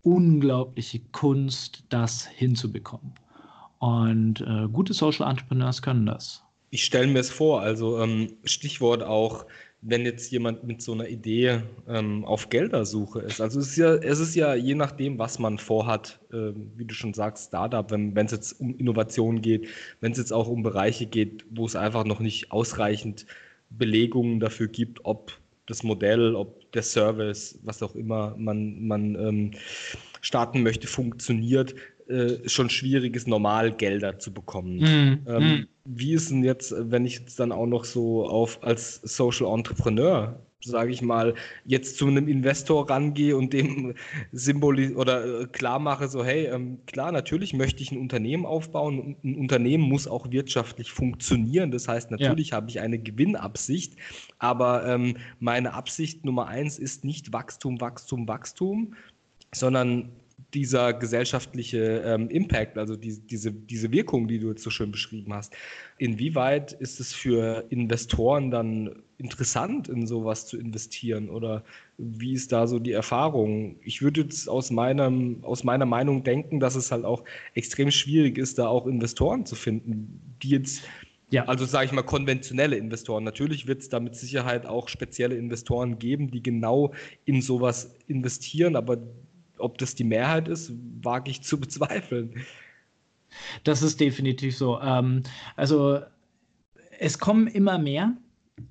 [0.06, 3.14] unglaubliche Kunst, das hinzubekommen.
[3.80, 6.44] Und äh, gute Social Entrepreneurs können das.
[6.70, 9.46] Ich stelle mir es vor, also ähm, Stichwort auch,
[9.82, 13.40] wenn jetzt jemand mit so einer Idee ähm, auf Geldersuche ist.
[13.40, 16.94] Also es ist ja, es ist ja je nachdem, was man vorhat, äh, wie du
[16.94, 19.68] schon sagst, Startup, wenn es jetzt um Innovation geht,
[20.02, 23.26] wenn es jetzt auch um Bereiche geht, wo es einfach noch nicht ausreichend
[23.70, 25.32] Belegungen dafür gibt, ob
[25.68, 29.52] das Modell, ob der Service, was auch immer man, man ähm,
[30.22, 31.76] starten möchte, funktioniert,
[32.08, 34.78] äh, schon schwierig ist, normal Gelder zu bekommen.
[34.78, 35.68] Mm, ähm, mm.
[35.86, 40.40] Wie ist denn jetzt, wenn ich jetzt dann auch noch so auf als Social Entrepreneur
[40.66, 41.36] sage ich mal,
[41.66, 43.94] jetzt zu einem Investor rangehe und dem
[44.32, 49.16] symbolis oder äh, klar mache, so hey, ähm, klar, natürlich möchte ich ein Unternehmen aufbauen.
[49.24, 51.72] Ein Unternehmen muss auch wirtschaftlich funktionieren.
[51.72, 52.58] Das heißt, natürlich ja.
[52.58, 53.94] habe ich eine Gewinnabsicht,
[54.40, 58.96] aber ähm, meine Absicht Nummer eins ist nicht Wachstum, Wachstum, Wachstum,
[59.54, 60.12] sondern
[60.54, 65.34] dieser gesellschaftliche ähm, Impact, also die, diese, diese Wirkung, die du jetzt so schön beschrieben
[65.34, 65.54] hast,
[65.98, 71.30] inwieweit ist es für Investoren dann interessant, in sowas zu investieren?
[71.30, 71.64] Oder
[71.98, 73.78] wie ist da so die Erfahrung?
[73.84, 78.38] Ich würde jetzt aus, meinem, aus meiner Meinung denken, dass es halt auch extrem schwierig
[78.38, 80.84] ist, da auch Investoren zu finden, die jetzt
[81.32, 81.46] ja.
[81.46, 83.24] Also sage ich mal konventionelle Investoren.
[83.24, 86.94] Natürlich wird es da mit Sicherheit auch spezielle Investoren geben, die genau
[87.26, 89.00] in sowas investieren, aber
[89.58, 92.46] ob das die Mehrheit ist, wage ich zu bezweifeln.
[93.64, 94.80] Das ist definitiv so.
[94.80, 95.24] Ähm,
[95.56, 96.00] also
[97.00, 98.16] es kommen immer mehr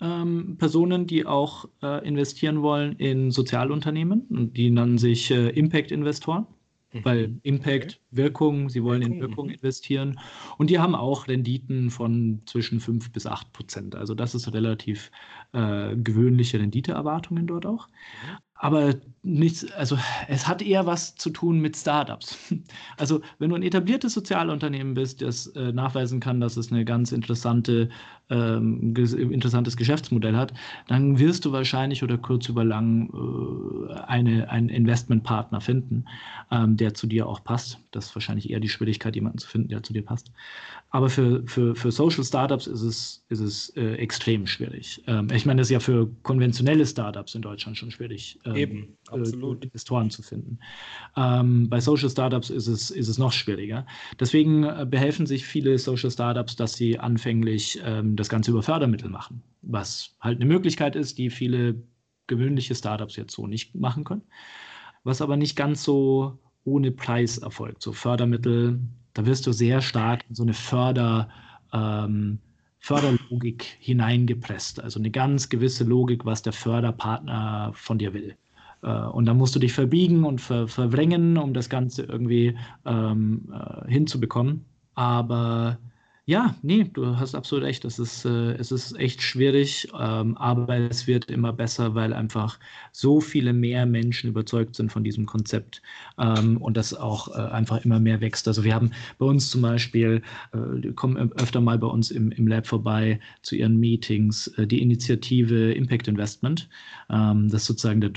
[0.01, 6.47] ähm, Personen, die auch äh, investieren wollen in Sozialunternehmen und die nennen sich äh, Impact-Investoren.
[6.93, 7.05] Mhm.
[7.05, 7.99] Weil Impact, okay.
[8.13, 9.17] Wirkung, sie wollen Wirkung.
[9.17, 10.21] in Wirkung investieren.
[10.59, 13.97] Und die haben auch Renditen von zwischen 5 bis 8 Prozent.
[13.97, 15.11] Also das ist relativ
[15.53, 17.89] äh, gewöhnliche Renditeerwartungen dort auch.
[17.89, 22.39] Mhm aber nichts, also es hat eher was zu tun mit Startups.
[22.97, 27.13] Also wenn du ein etabliertes Sozialunternehmen bist, das äh, nachweisen kann, dass es eine ganz
[27.13, 27.91] interessante,
[28.31, 30.55] ähm, ges interessantes Geschäftsmodell hat,
[30.87, 36.07] dann wirst du wahrscheinlich oder kurz über lang äh, eine, einen Investmentpartner finden,
[36.51, 37.79] ähm, der zu dir auch passt.
[37.91, 40.31] Das ist wahrscheinlich eher die Schwierigkeit, jemanden zu finden, der zu dir passt.
[40.95, 45.03] Aber für, für, für Social Startups ist es, ist es äh, extrem schwierig.
[45.09, 48.39] Ähm, ich meine, das ist ja für konventionelle Startups in Deutschland schon schwierig.
[48.45, 50.61] Ähm, Eben, äh, Investoren zu finden.
[51.17, 53.85] Ähm, bei Social Startups ist es, ist es noch schwieriger.
[54.21, 59.11] Deswegen äh, behelfen sich viele Social Startups, dass sie anfänglich ähm, das Ganze über Fördermittel
[59.11, 61.75] machen, was halt eine Möglichkeit ist, die viele
[62.29, 64.23] gewöhnliche Startups jetzt so nicht machen können.
[65.03, 67.83] Was aber nicht ganz so ohne Preis erfolgt.
[67.83, 68.79] So Fördermittel,
[69.15, 71.29] da wirst du sehr stark in so eine Förder,
[71.73, 72.39] ähm,
[72.81, 74.83] Förderlogik hineingepresst.
[74.83, 78.37] Also eine ganz gewisse Logik, was der Förderpartner von dir will.
[78.83, 83.53] Äh, und da musst du dich verbiegen und ver verwrängen, um das Ganze irgendwie ähm,
[83.53, 84.65] äh, hinzubekommen.
[84.95, 85.79] Aber
[86.27, 87.85] ja, nee, du hast absolut recht.
[87.85, 92.59] Es ist, äh, es ist echt schwierig, ähm, aber es wird immer besser, weil einfach
[92.93, 95.83] so viele mehr Menschen überzeugt sind von diesem Konzept
[96.19, 98.49] ähm, und das auch äh, einfach immer mehr wächst.
[98.49, 100.23] Also wir haben bei uns zum Beispiel,
[100.53, 104.67] äh, die kommen öfter mal bei uns im, im Lab vorbei zu ihren Meetings, äh,
[104.67, 106.71] die Initiative Impact Investment.
[107.11, 108.13] Ähm, das ist sozusagen der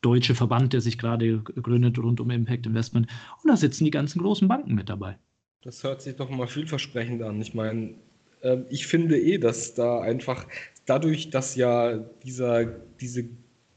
[0.00, 3.06] deutsche Verband, der sich gerade gründet rund um Impact Investment.
[3.42, 5.18] Und da sitzen die ganzen großen Banken mit dabei.
[5.62, 7.40] Das hört sich doch mal vielversprechend an.
[7.40, 7.94] Ich meine,
[8.42, 10.46] äh, ich finde eh, dass da einfach
[10.86, 12.64] dadurch, dass ja dieser,
[13.00, 13.28] diese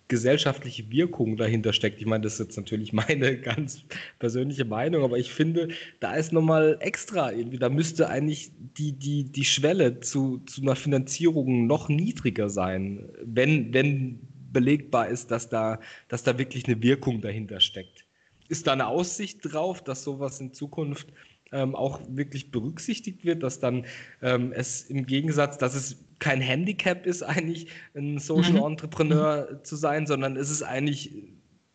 [0.09, 1.99] gesellschaftliche Wirkung dahinter steckt.
[1.99, 3.83] Ich meine, das ist jetzt natürlich meine ganz
[4.17, 5.69] persönliche Meinung, aber ich finde,
[5.99, 10.75] da ist nochmal extra irgendwie, da müsste eigentlich die, die, die Schwelle zu, zu einer
[10.75, 14.19] Finanzierung noch niedriger sein, wenn, wenn
[14.51, 18.05] belegbar ist, dass da, dass da wirklich eine Wirkung dahinter steckt.
[18.47, 21.13] Ist da eine Aussicht drauf, dass sowas in Zukunft
[21.51, 23.85] ähm, auch wirklich berücksichtigt wird, dass dann
[24.21, 28.71] ähm, es im Gegensatz, dass es kein Handicap ist, eigentlich ein Social mhm.
[28.71, 29.63] Entrepreneur mhm.
[29.63, 31.11] zu sein, sondern es ist eigentlich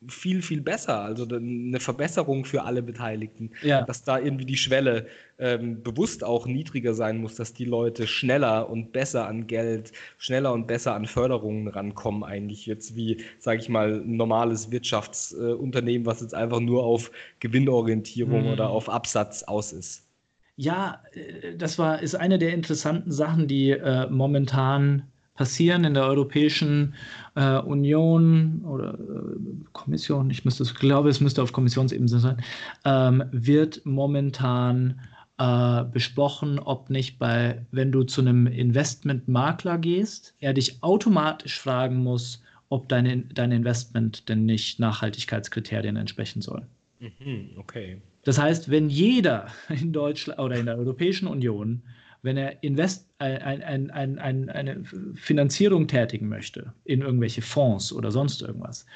[0.08, 1.00] viel, viel besser.
[1.00, 3.50] Also eine Verbesserung für alle Beteiligten.
[3.62, 3.82] Ja.
[3.82, 5.06] Dass da irgendwie die Schwelle
[5.38, 10.52] ähm, bewusst auch niedriger sein muss, dass die Leute schneller und besser an Geld, schneller
[10.52, 16.06] und besser an Förderungen rankommen, eigentlich jetzt wie, sage ich mal, ein normales Wirtschaftsunternehmen, äh,
[16.06, 18.52] was jetzt einfach nur auf Gewinnorientierung mhm.
[18.52, 20.04] oder auf Absatz aus ist.
[20.56, 26.04] Ja, äh, das war, ist eine der interessanten Sachen, die äh, momentan passieren in der
[26.04, 26.94] Europäischen
[27.34, 32.36] äh, Union oder äh, Kommission, ich müsste, glaube, es müsste auf Kommissionsebene sein,
[32.84, 35.00] ähm, wird momentan
[35.38, 41.96] äh, besprochen, ob nicht bei, wenn du zu einem Investmentmakler gehst, er dich automatisch fragen
[41.96, 46.66] muss, ob dein, dein Investment denn nicht Nachhaltigkeitskriterien entsprechen soll.
[47.00, 48.00] Mhm, okay.
[48.24, 51.82] Das heißt, wenn jeder in Deutschland oder in der Europäischen Union
[52.24, 54.82] wenn er Invest, ein, ein, ein, eine
[55.14, 58.86] Finanzierung tätigen möchte in irgendwelche Fonds oder sonst irgendwas,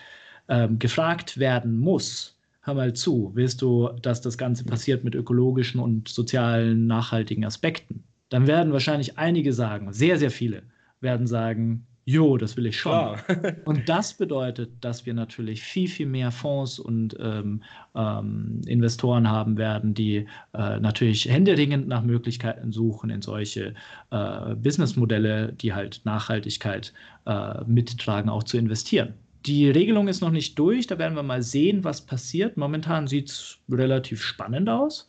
[0.49, 5.79] ähm, gefragt werden muss, hör mal zu, willst du, dass das Ganze passiert mit ökologischen
[5.79, 8.03] und sozialen, nachhaltigen Aspekten?
[8.31, 10.63] Dann werden wahrscheinlich einige sagen, sehr, sehr viele
[11.01, 13.19] werden sagen, Jo, das will ich schon.
[13.67, 17.63] und das bedeutet, dass wir natürlich viel, viel mehr Fonds und ähm,
[17.95, 23.75] ähm, Investoren haben werden, die äh, natürlich händeringend nach Möglichkeiten suchen, in solche
[24.11, 26.95] äh, Businessmodelle, die halt Nachhaltigkeit
[27.27, 29.13] äh, mittragen, auch zu investieren.
[29.45, 32.57] Die Regelung ist noch nicht durch, da werden wir mal sehen, was passiert.
[32.57, 35.09] Momentan sieht es relativ spannend aus,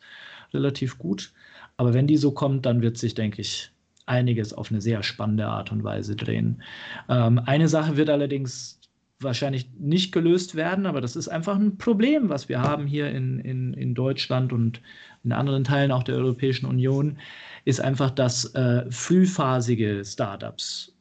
[0.52, 1.32] relativ gut.
[1.78, 3.72] Aber wenn die so kommt, dann wird sich, denke ich,
[4.10, 6.62] einiges auf eine sehr spannende Art und Weise drehen.
[7.08, 8.80] Ähm, eine Sache wird allerdings
[9.20, 13.38] wahrscheinlich nicht gelöst werden, aber das ist einfach ein Problem, was wir haben hier in,
[13.40, 14.80] in, in Deutschland und
[15.24, 17.18] in anderen Teilen auch der Europäischen Union,
[17.64, 20.96] ist einfach, dass äh, frühphasige Startups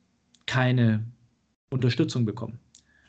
[0.45, 1.05] keine
[1.70, 2.60] Unterstützung bekommen.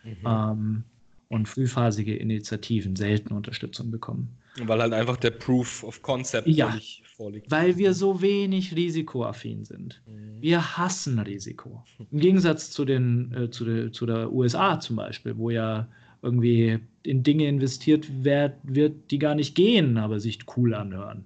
[0.05, 0.17] Mhm.
[0.27, 0.85] Ähm,
[1.29, 4.37] und frühphasige Initiativen selten Unterstützung bekommen.
[4.59, 6.77] Weil halt einfach der Proof of Concept ja,
[7.17, 7.51] vorliegt.
[7.51, 10.03] Weil wir so wenig risikoaffin sind.
[10.07, 10.43] Mhm.
[10.43, 11.85] Wir hassen Risiko.
[12.11, 15.87] Im Gegensatz zu, den, äh, zu, der, zu der USA zum Beispiel, wo ja
[16.23, 21.25] irgendwie in Dinge investiert wird, wird, die gar nicht gehen, aber sich cool anhören.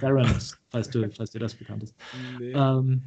[0.00, 1.94] Theranos, falls, du, falls dir das bekannt ist.
[2.38, 2.52] Nee.
[2.52, 3.02] Ähm,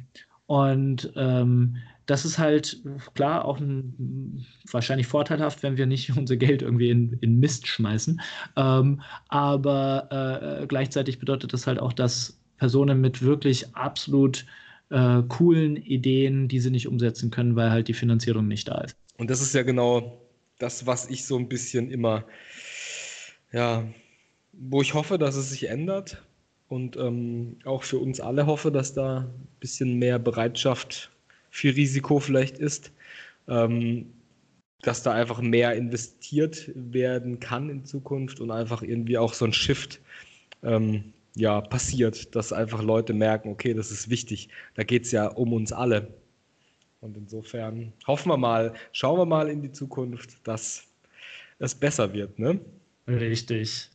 [0.46, 1.76] und ähm,
[2.06, 2.82] das ist halt
[3.14, 8.20] klar auch ein, wahrscheinlich vorteilhaft, wenn wir nicht unser Geld irgendwie in, in Mist schmeißen.
[8.56, 14.46] Ähm, aber äh, gleichzeitig bedeutet das halt auch, dass Personen mit wirklich absolut
[14.90, 18.96] äh, coolen Ideen diese nicht umsetzen können, weil halt die Finanzierung nicht da ist.
[19.16, 20.20] Und das ist ja genau
[20.58, 22.24] das, was ich so ein bisschen immer,
[23.52, 23.84] ja,
[24.52, 26.22] wo ich hoffe, dass es sich ändert
[26.68, 31.10] und ähm, auch für uns alle hoffe, dass da ein bisschen mehr Bereitschaft
[31.54, 32.90] viel Risiko vielleicht ist,
[33.46, 34.12] ähm,
[34.82, 39.52] dass da einfach mehr investiert werden kann in Zukunft und einfach irgendwie auch so ein
[39.52, 40.00] Shift
[40.64, 45.28] ähm, ja, passiert, dass einfach Leute merken, okay, das ist wichtig, da geht es ja
[45.28, 46.12] um uns alle.
[47.00, 50.82] Und insofern hoffen wir mal, schauen wir mal in die Zukunft, dass
[51.60, 52.36] es besser wird.
[52.36, 52.58] Ne?
[53.06, 53.90] Richtig.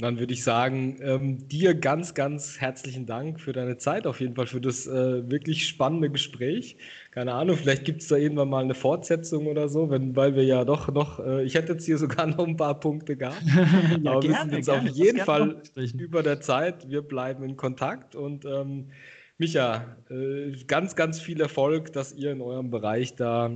[0.00, 4.36] Dann würde ich sagen, ähm, dir ganz, ganz herzlichen Dank für deine Zeit, auf jeden
[4.36, 6.76] Fall für das äh, wirklich spannende Gespräch.
[7.10, 10.44] Keine Ahnung, vielleicht gibt es da irgendwann mal eine Fortsetzung oder so, wenn, weil wir
[10.44, 13.42] ja doch noch, äh, ich hätte jetzt hier sogar noch ein paar Punkte gehabt.
[14.02, 15.62] ja, Aber wir sind jetzt gerne, auf jeden Fall
[15.98, 16.88] über der Zeit.
[16.88, 18.90] Wir bleiben in Kontakt und ähm,
[19.36, 23.50] Micha, äh, ganz, ganz viel Erfolg, dass ihr in eurem Bereich da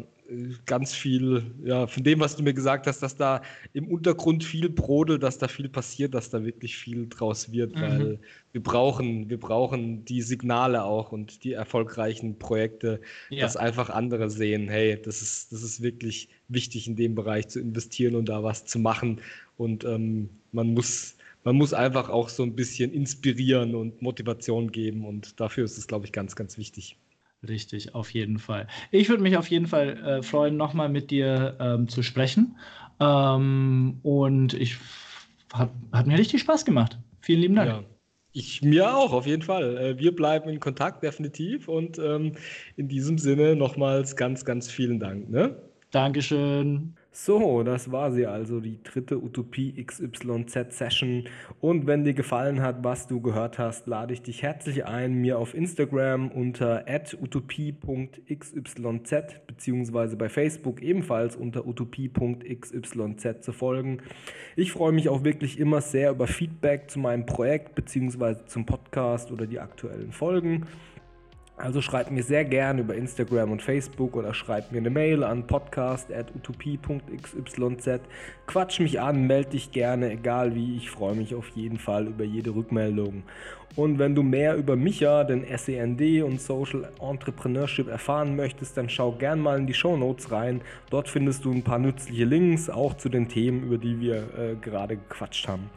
[0.66, 3.42] ganz viel, ja, von dem, was du mir gesagt hast, dass da
[3.72, 7.80] im Untergrund viel brodelt, dass da viel passiert, dass da wirklich viel draus wird, mhm.
[7.80, 8.20] weil
[8.52, 13.00] wir brauchen, wir brauchen die Signale auch und die erfolgreichen Projekte,
[13.30, 13.40] ja.
[13.40, 17.60] dass einfach andere sehen, hey, das ist, das ist wirklich wichtig, in dem Bereich zu
[17.60, 19.20] investieren und da was zu machen.
[19.56, 25.04] Und ähm, man muss, man muss einfach auch so ein bisschen inspirieren und Motivation geben
[25.04, 26.96] und dafür ist es, glaube ich, ganz, ganz wichtig.
[27.47, 28.69] Richtig, auf jeden Fall.
[28.90, 32.56] Ich würde mich auf jeden Fall äh, freuen, nochmal mit dir ähm, zu sprechen.
[33.01, 34.77] Ähm, und ich
[35.52, 36.98] hat, hat mir richtig Spaß gemacht.
[37.20, 37.69] Vielen lieben Dank.
[37.69, 37.85] Ja.
[38.35, 39.77] Ich mir auch, auf jeden Fall.
[39.77, 41.69] Äh, wir bleiben in Kontakt, definitiv.
[41.69, 42.32] Und ähm,
[42.77, 45.28] in diesem Sinne nochmals ganz, ganz vielen Dank.
[45.28, 45.56] Ne?
[45.90, 46.94] Dankeschön.
[47.14, 51.24] So, das war sie also, die dritte Utopie XYZ Session.
[51.60, 55.39] Und wenn dir gefallen hat, was du gehört hast, lade ich dich herzlich ein, mir
[55.39, 56.86] auf Instagram unter
[57.20, 58.74] utopie.xyz
[59.47, 63.98] beziehungsweise bei Facebook ebenfalls unter utopie.xyz zu folgen.
[64.56, 69.30] Ich freue mich auch wirklich immer sehr über Feedback zu meinem Projekt beziehungsweise zum Podcast
[69.30, 70.66] oder die aktuellen Folgen.
[71.62, 75.47] Also schreibt mir sehr gerne über Instagram und Facebook oder schreibt mir eine Mail an
[75.47, 78.01] podcast.utopie.xyz.
[78.48, 80.76] Quatsch mich an, melde dich gerne, egal wie.
[80.76, 83.22] Ich freue mich auf jeden Fall über jede Rückmeldung.
[83.74, 89.12] Und wenn du mehr über Micha, den SEND und Social Entrepreneurship erfahren möchtest, dann schau
[89.12, 90.61] gern mal in die Show Notes rein.
[90.90, 94.55] Dort findest du ein paar nützliche Links, auch zu den Themen, über die wir äh,
[94.61, 95.70] gerade gequatscht haben.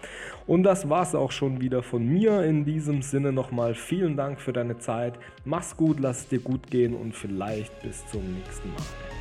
[0.45, 2.43] Und das war's auch schon wieder von mir.
[2.43, 5.13] In diesem Sinne nochmal vielen Dank für deine Zeit.
[5.45, 9.14] Mach's gut, lass es dir gut gehen und vielleicht bis zum nächsten Mal.